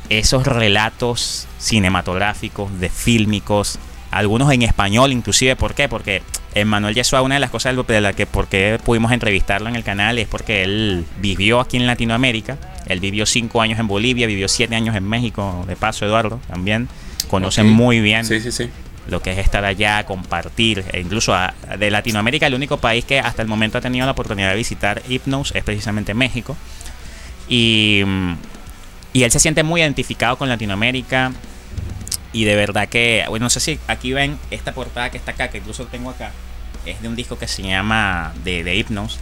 [0.10, 3.80] esos relatos cinematográficos, de fílmicos,
[4.12, 5.56] algunos en español inclusive.
[5.56, 5.90] ¿Por qué?
[5.90, 6.22] Porque
[6.66, 9.84] Manuel Yeshua, una de las cosas de la que por qué pudimos entrevistarlo en el
[9.84, 12.58] canal es porque él vivió aquí en Latinoamérica.
[12.88, 16.90] Él vivió cinco años en Bolivia, vivió siete años en México, de paso Eduardo también.
[17.30, 18.26] Conoce muy bien
[19.08, 20.84] lo que es estar allá, compartir.
[20.92, 21.36] E incluso
[21.78, 25.02] de Latinoamérica, el único país que hasta el momento ha tenido la oportunidad de visitar
[25.08, 26.58] Hypnos es precisamente México.
[27.48, 28.04] Y,
[29.14, 31.32] y él se siente muy identificado con Latinoamérica.
[32.34, 35.50] Y de verdad que, bueno, no sé si aquí ven esta portada que está acá,
[35.50, 36.32] que incluso tengo acá,
[36.86, 39.20] es de un disco que se llama, de, de Hypnos,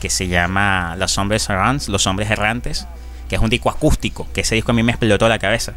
[0.00, 2.86] que se llama Los Hombres Errantes, Los Hombres Errantes,
[3.28, 5.74] que es un disco acústico, que ese disco a mí me explotó la cabeza.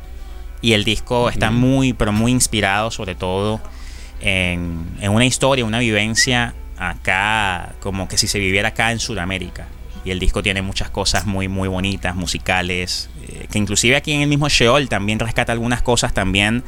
[0.61, 3.61] Y el disco está muy, pero muy inspirado sobre todo
[4.21, 9.67] en, en una historia, una vivencia acá, como que si se viviera acá en Sudamérica
[10.05, 14.21] y el disco tiene muchas cosas muy muy bonitas musicales eh, que inclusive aquí en
[14.21, 16.63] el mismo Sheol también rescata algunas cosas también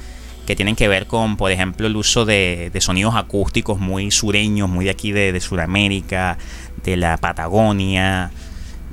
[0.47, 4.85] que tienen que ver con por ejemplo el uso de, sonidos acústicos muy sureños muy
[4.85, 6.37] de aquí de, de Sudamérica
[6.83, 8.31] de la Patagonia.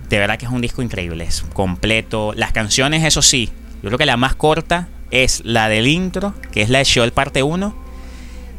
[0.09, 2.33] De verdad que es un disco increíble es completo.
[2.35, 3.51] Las canciones eso sí
[3.83, 7.13] yo creo que la más corta es la del intro que es la de Sheol
[7.13, 7.83] parte 1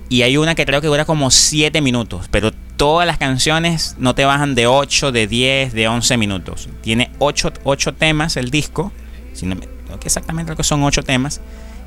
[0.09, 2.51] y hay una que creo que dura como 7 minutos, pero
[2.83, 6.67] todas las canciones no te bajan de 8, de 10, de 11 minutos.
[6.81, 7.53] Tiene 8,
[7.97, 8.91] temas el disco,
[9.31, 9.55] si no,
[10.03, 11.39] exactamente creo que son 8 temas.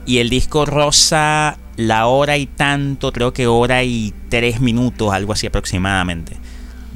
[0.07, 5.34] Y el disco rosa la hora y tanto, creo que hora y 3 minutos, algo
[5.34, 6.38] así aproximadamente.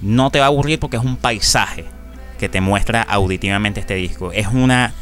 [0.01, 1.85] No te va a aburrir porque es un paisaje
[2.39, 4.33] que te muestra auditivamente este disco.
[4.33, 4.95] Es una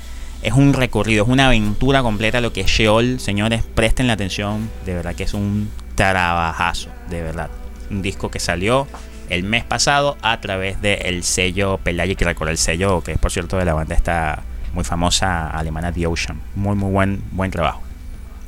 [0.42, 3.20] es un recorrido, es una aventura completa lo que es Sheol.
[3.20, 7.48] Señores, presten la atención, de verdad que es un trabajazo, de verdad
[7.90, 8.86] un disco que salió
[9.28, 13.58] el mes pasado a través del sello Pelagic Record, el sello que es por cierto
[13.58, 16.40] de la banda esta muy famosa alemana The Ocean.
[16.54, 17.82] Muy muy buen buen trabajo.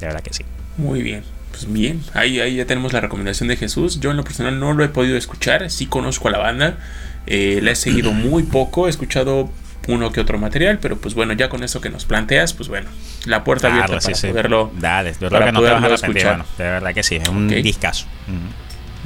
[0.01, 0.45] De verdad que sí.
[0.76, 1.22] Muy bien.
[1.51, 3.99] Pues bien, ahí, ahí ya tenemos la recomendación de Jesús.
[4.01, 6.78] Yo en lo personal no lo he podido escuchar, sí conozco a la banda,
[7.26, 9.51] eh, la he seguido muy poco, he escuchado
[9.88, 12.88] uno que otro material, pero pues bueno, ya con eso que nos planteas, pues bueno,
[13.26, 16.45] la puerta abierta para poderlo, Dale, para poderlo escuchar.
[16.57, 18.07] de verdad que sí, es un discazo.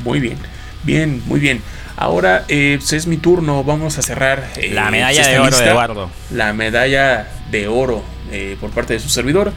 [0.03, 0.39] Muy bien,
[0.83, 1.63] bien, muy bien.
[1.97, 4.51] Ahora eh, pues, es mi turno, vamos a cerrar.
[4.57, 6.11] Eh, la medalla de oro de Eduardo.
[6.33, 9.53] La medalla de oro eh, por parte de su servidor,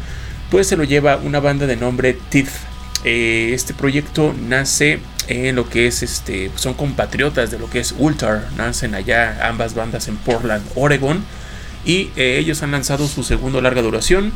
[0.51, 2.49] pues se lo lleva una banda de nombre Teeth.
[3.03, 8.47] este proyecto nace en lo que es este, son compatriotas de lo que es Ultar,
[8.55, 11.23] nacen allá ambas bandas en Portland, Oregon,
[11.85, 14.31] y ellos han lanzado su segundo larga duración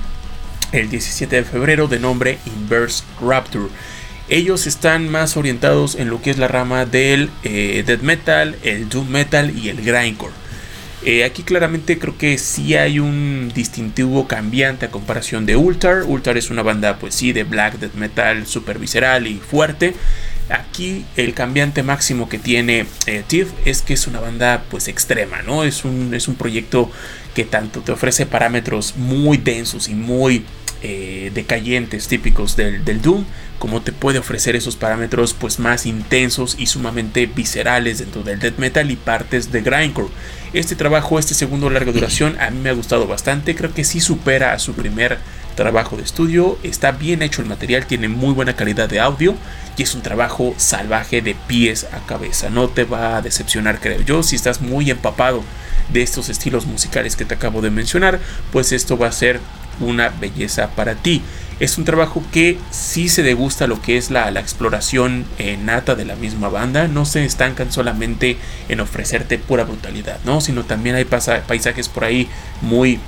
[0.71, 3.67] el 17 de febrero de nombre Inverse Rapture.
[4.31, 8.87] Ellos están más orientados en lo que es la rama del eh, death metal, el
[8.87, 10.31] doom metal y el grindcore.
[11.03, 16.03] Eh, aquí claramente creo que sí hay un distintivo cambiante a comparación de Ultar.
[16.03, 19.95] Ultar es una banda, pues sí, de black death metal super visceral y fuerte.
[20.47, 23.25] Aquí el cambiante máximo que tiene eh,
[23.65, 25.65] es que es una banda pues extrema, ¿no?
[25.65, 26.89] Es un, es un proyecto
[27.35, 30.45] que tanto te ofrece parámetros muy densos y muy
[30.83, 33.23] eh, decayentes típicos del, Doom,
[33.61, 38.57] como te puede ofrecer esos parámetros pues más intensos y sumamente viscerales dentro del death
[38.57, 40.07] metal y partes de grindcore.
[40.51, 43.99] Este trabajo, este segundo larga duración, a mí me ha gustado bastante, creo que sí
[43.99, 45.19] supera a su primer
[45.55, 49.35] trabajo de estudio, está bien hecho el material, tiene muy buena calidad de audio
[49.77, 54.01] y es un trabajo salvaje de pies a cabeza, no te va a decepcionar creo
[54.01, 55.43] yo, si estás muy empapado
[55.93, 58.19] de estos estilos musicales que te acabo de mencionar,
[58.51, 59.39] pues esto va a ser
[59.79, 61.21] una belleza para ti.
[61.61, 66.05] Es un trabajo que sí se degusta lo que es la, exploración eh, nata de
[66.05, 66.87] la misma banda.
[66.87, 68.37] No se estancan solamente
[68.67, 70.41] en ofrecerte pura brutalidad, ¿no?
[70.41, 72.27] Sino también hay paisajes por ahí
[72.61, 72.99] muy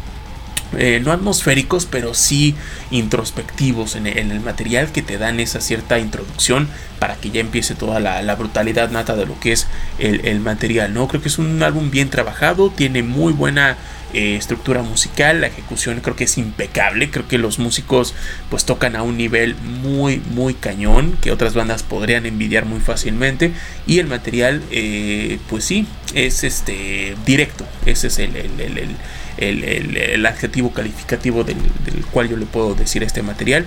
[0.77, 2.53] eh, no atmosféricos, pero sí
[2.91, 6.67] introspectivos en, el material que te dan esa cierta introducción
[6.99, 9.65] para que ya empiece toda la, brutalidad nata de lo que es
[9.97, 11.07] el, el, material, ¿no?
[11.07, 13.77] Creo que es un álbum bien trabajado, tiene muy buena
[14.13, 18.13] eh, estructura musical, la ejecución creo que es impecable, creo que los músicos
[18.49, 23.51] pues tocan a un nivel muy muy cañón que otras bandas podrían envidiar muy fácilmente
[23.87, 28.35] y el material eh, pues sí es este directo, ese es el,
[29.37, 31.57] el, adjetivo calificativo del,
[32.11, 33.65] cual yo le puedo decir este material.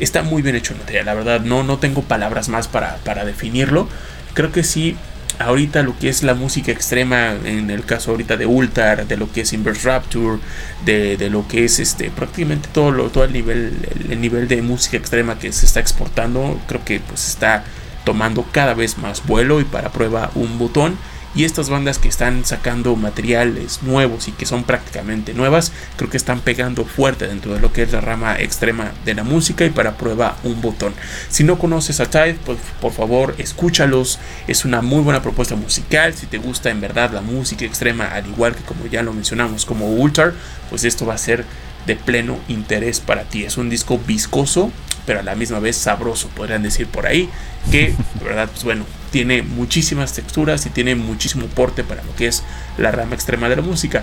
[0.00, 3.24] Está muy bien hecho el material, la verdad no, no tengo palabras más para, para
[3.24, 3.88] definirlo.
[4.34, 4.96] Creo que sí
[5.38, 9.30] ahorita lo que es la música extrema, en el caso ahorita de Ultar, de lo
[9.30, 10.38] que es Inverse Rapture,
[10.84, 13.76] de, lo que es este prácticamente todo lo, todo el nivel,
[14.08, 17.64] el, nivel de música extrema que se está exportando, creo que pues está
[18.04, 20.96] tomando cada vez más vuelo y para prueba un botón
[21.34, 26.16] y estas bandas que están sacando materiales nuevos y que son prácticamente nuevas, creo que
[26.16, 29.70] están pegando fuerte dentro de lo que es la rama extrema de la música y
[29.70, 30.94] para prueba un botón.
[31.28, 34.18] Si no conoces a Tide, pues por favor escúchalos.
[34.46, 36.14] Es una muy buena propuesta musical.
[36.14, 39.64] Si te gusta en verdad la música extrema, al igual que como ya lo mencionamos
[39.64, 40.34] como Ultar,
[40.70, 41.44] pues esto va a ser
[41.86, 43.44] de pleno interés para ti.
[43.44, 44.70] Es un disco viscoso,
[45.06, 47.28] pero a la misma vez sabroso, podrían decir por ahí,
[47.70, 48.84] que de verdad, pues bueno,
[49.14, 52.42] tiene muchísimas texturas y tiene muchísimo porte para lo que es
[52.78, 54.02] la rama extrema de la música.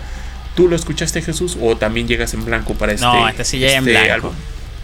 [0.56, 3.74] ¿Tú lo escuchaste, Jesús, o también llegas en blanco para este No, este sí llega
[3.74, 4.34] en este blanco.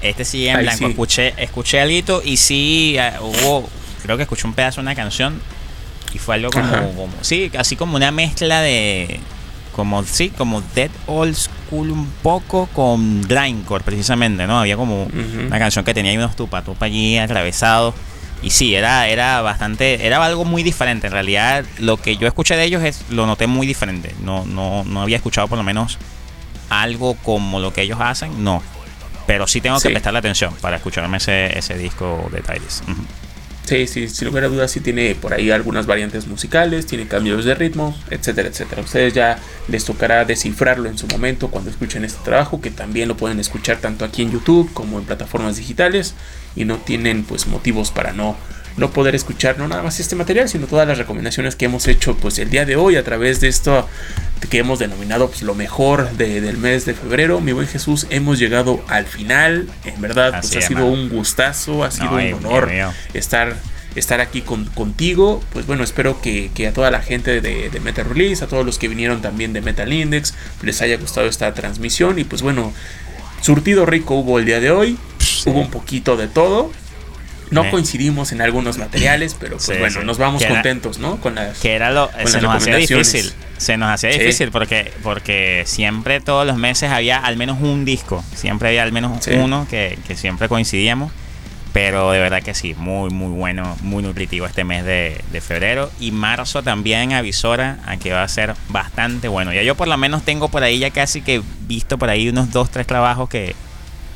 [0.02, 0.88] Este sí llega en blanco.
[0.88, 3.70] Escuché, escuché algo y sí eh, hubo,
[4.04, 5.40] creo que escuché un pedazo de una canción
[6.14, 9.22] y fue algo como, como sí, así como una mezcla de
[9.78, 14.60] como sí, como Dead Old School un poco con Grindcore precisamente, ¿no?
[14.60, 17.96] Había como una canción que tenía ahí unos tupa tupa allí atravesados.
[18.42, 21.08] Y sí, era, era bastante, era algo muy diferente.
[21.08, 24.14] En realidad, lo que yo escuché de ellos es, lo noté muy diferente.
[24.24, 25.98] No, no, no había escuchado por lo menos
[26.70, 28.62] algo como lo que ellos hacen, no.
[29.26, 32.84] Pero sí tengo que prestarle atención para escucharme ese, ese disco de Tyrese.
[33.68, 37.44] Sí, sí, sin lugar a dudas sí tiene por ahí algunas variantes musicales, tiene cambios
[37.44, 38.82] de ritmo, etcétera, etcétera.
[38.82, 43.18] ustedes ya les tocará descifrarlo en su momento cuando escuchen este trabajo, que también lo
[43.18, 46.14] pueden escuchar tanto aquí en YouTube como en plataformas digitales
[46.58, 48.36] y no tienen pues motivos para no
[48.78, 52.16] no poder escuchar no nada más este material, sino todas las recomendaciones que hemos hecho
[52.16, 53.88] pues el día de hoy a través de esto
[54.49, 57.41] que hemos denominado pues, lo mejor del mes de febrero.
[57.41, 59.68] Mi buen Jesús, hemos llegado al final.
[59.84, 62.72] En verdad, pues ha sido un gustazo, ha sido un honor
[63.14, 63.55] estar
[63.95, 65.43] estar aquí contigo.
[65.51, 68.78] Pues bueno, espero que, a toda la gente de, de, Metal Release, a todos los
[68.78, 72.20] que vinieron también de Metal Index, les haya gustado esta transmisión.
[72.20, 72.74] Y pues bueno,
[73.41, 74.97] surtido rico hubo el día de hoy.
[75.48, 76.72] Hubo un poquito de todo.
[77.50, 77.70] No eh.
[77.72, 81.18] coincidimos en algunos materiales, pero pues bueno, nos vamos contentos, ¿no?
[81.18, 83.32] Con las Que era lo se nos hacía difícil.
[83.58, 88.24] Se nos hacía difícil porque porque siempre todos los meses había al menos un disco,
[88.36, 91.12] siempre había al menos uno que, siempre coincidíamos.
[91.74, 95.91] Pero de verdad que sí, muy, muy bueno, muy nutritivo este mes de, de, febrero.
[96.00, 99.54] Y marzo también avisora a que va a ser bastante bueno.
[99.54, 102.52] Ya yo por lo menos tengo por ahí ya casi que visto por ahí unos
[102.52, 103.54] dos, tres trabajos que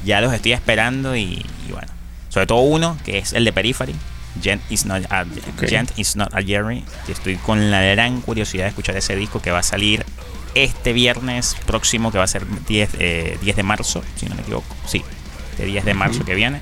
[0.04, 1.92] ya los estoy esperando y bueno
[2.32, 3.94] sobre todo uno, que es el de Periphery.
[4.42, 5.26] Gent is not a,
[5.68, 6.86] Gent is not a Jerry.
[7.10, 10.06] Estoy con la gran curiosidad de escuchar ese disco que va a salir
[10.56, 14.74] este viernes próximo, que va a ser 10, eh, de marzo, si no me equivoco.
[14.86, 15.04] Sí,
[15.58, 16.62] de 10 de marzo que viene.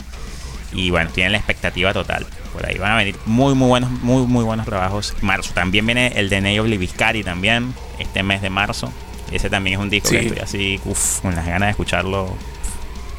[0.74, 2.26] Y bueno, tienen la expectativa total.
[2.52, 5.14] Por ahí van a venir muy, muy buenos, muy, muy buenos trabajos.
[5.22, 8.92] Marzo también viene el de Neo Viscari también, este mes de marzo.
[9.32, 12.36] Ese también es un disco que estoy así, uff, con las ganas de escucharlo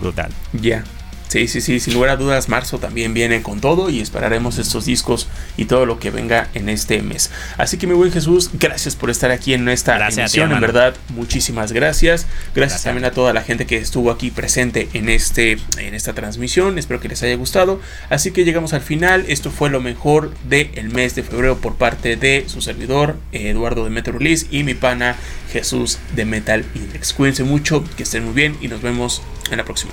[0.00, 0.30] brutal.
[0.60, 0.82] Ya.
[1.30, 4.86] Sí, sí, sí, sin lugar a dudas, marzo también viene con todo y esperaremos estos
[4.86, 7.30] discos y todo lo que venga en este mes.
[7.56, 11.70] Así que mi buen Jesús, gracias por estar aquí en esta emisión, en verdad, muchísimas
[11.70, 12.26] gracias.
[12.52, 12.82] gracias.
[12.82, 16.98] también a toda la gente que estuvo aquí presente en este en esta transmisión, espero
[16.98, 17.80] que les haya gustado.
[18.08, 22.16] Así que llegamos al final, esto fue lo mejor del mes de febrero por parte
[22.16, 25.14] de su servidor Eduardo de Metal Release y mi pana
[25.52, 27.12] Jesús de Metal Index.
[27.12, 29.22] Cuídense mucho, que estén muy bien y nos vemos
[29.52, 29.92] en la próxima.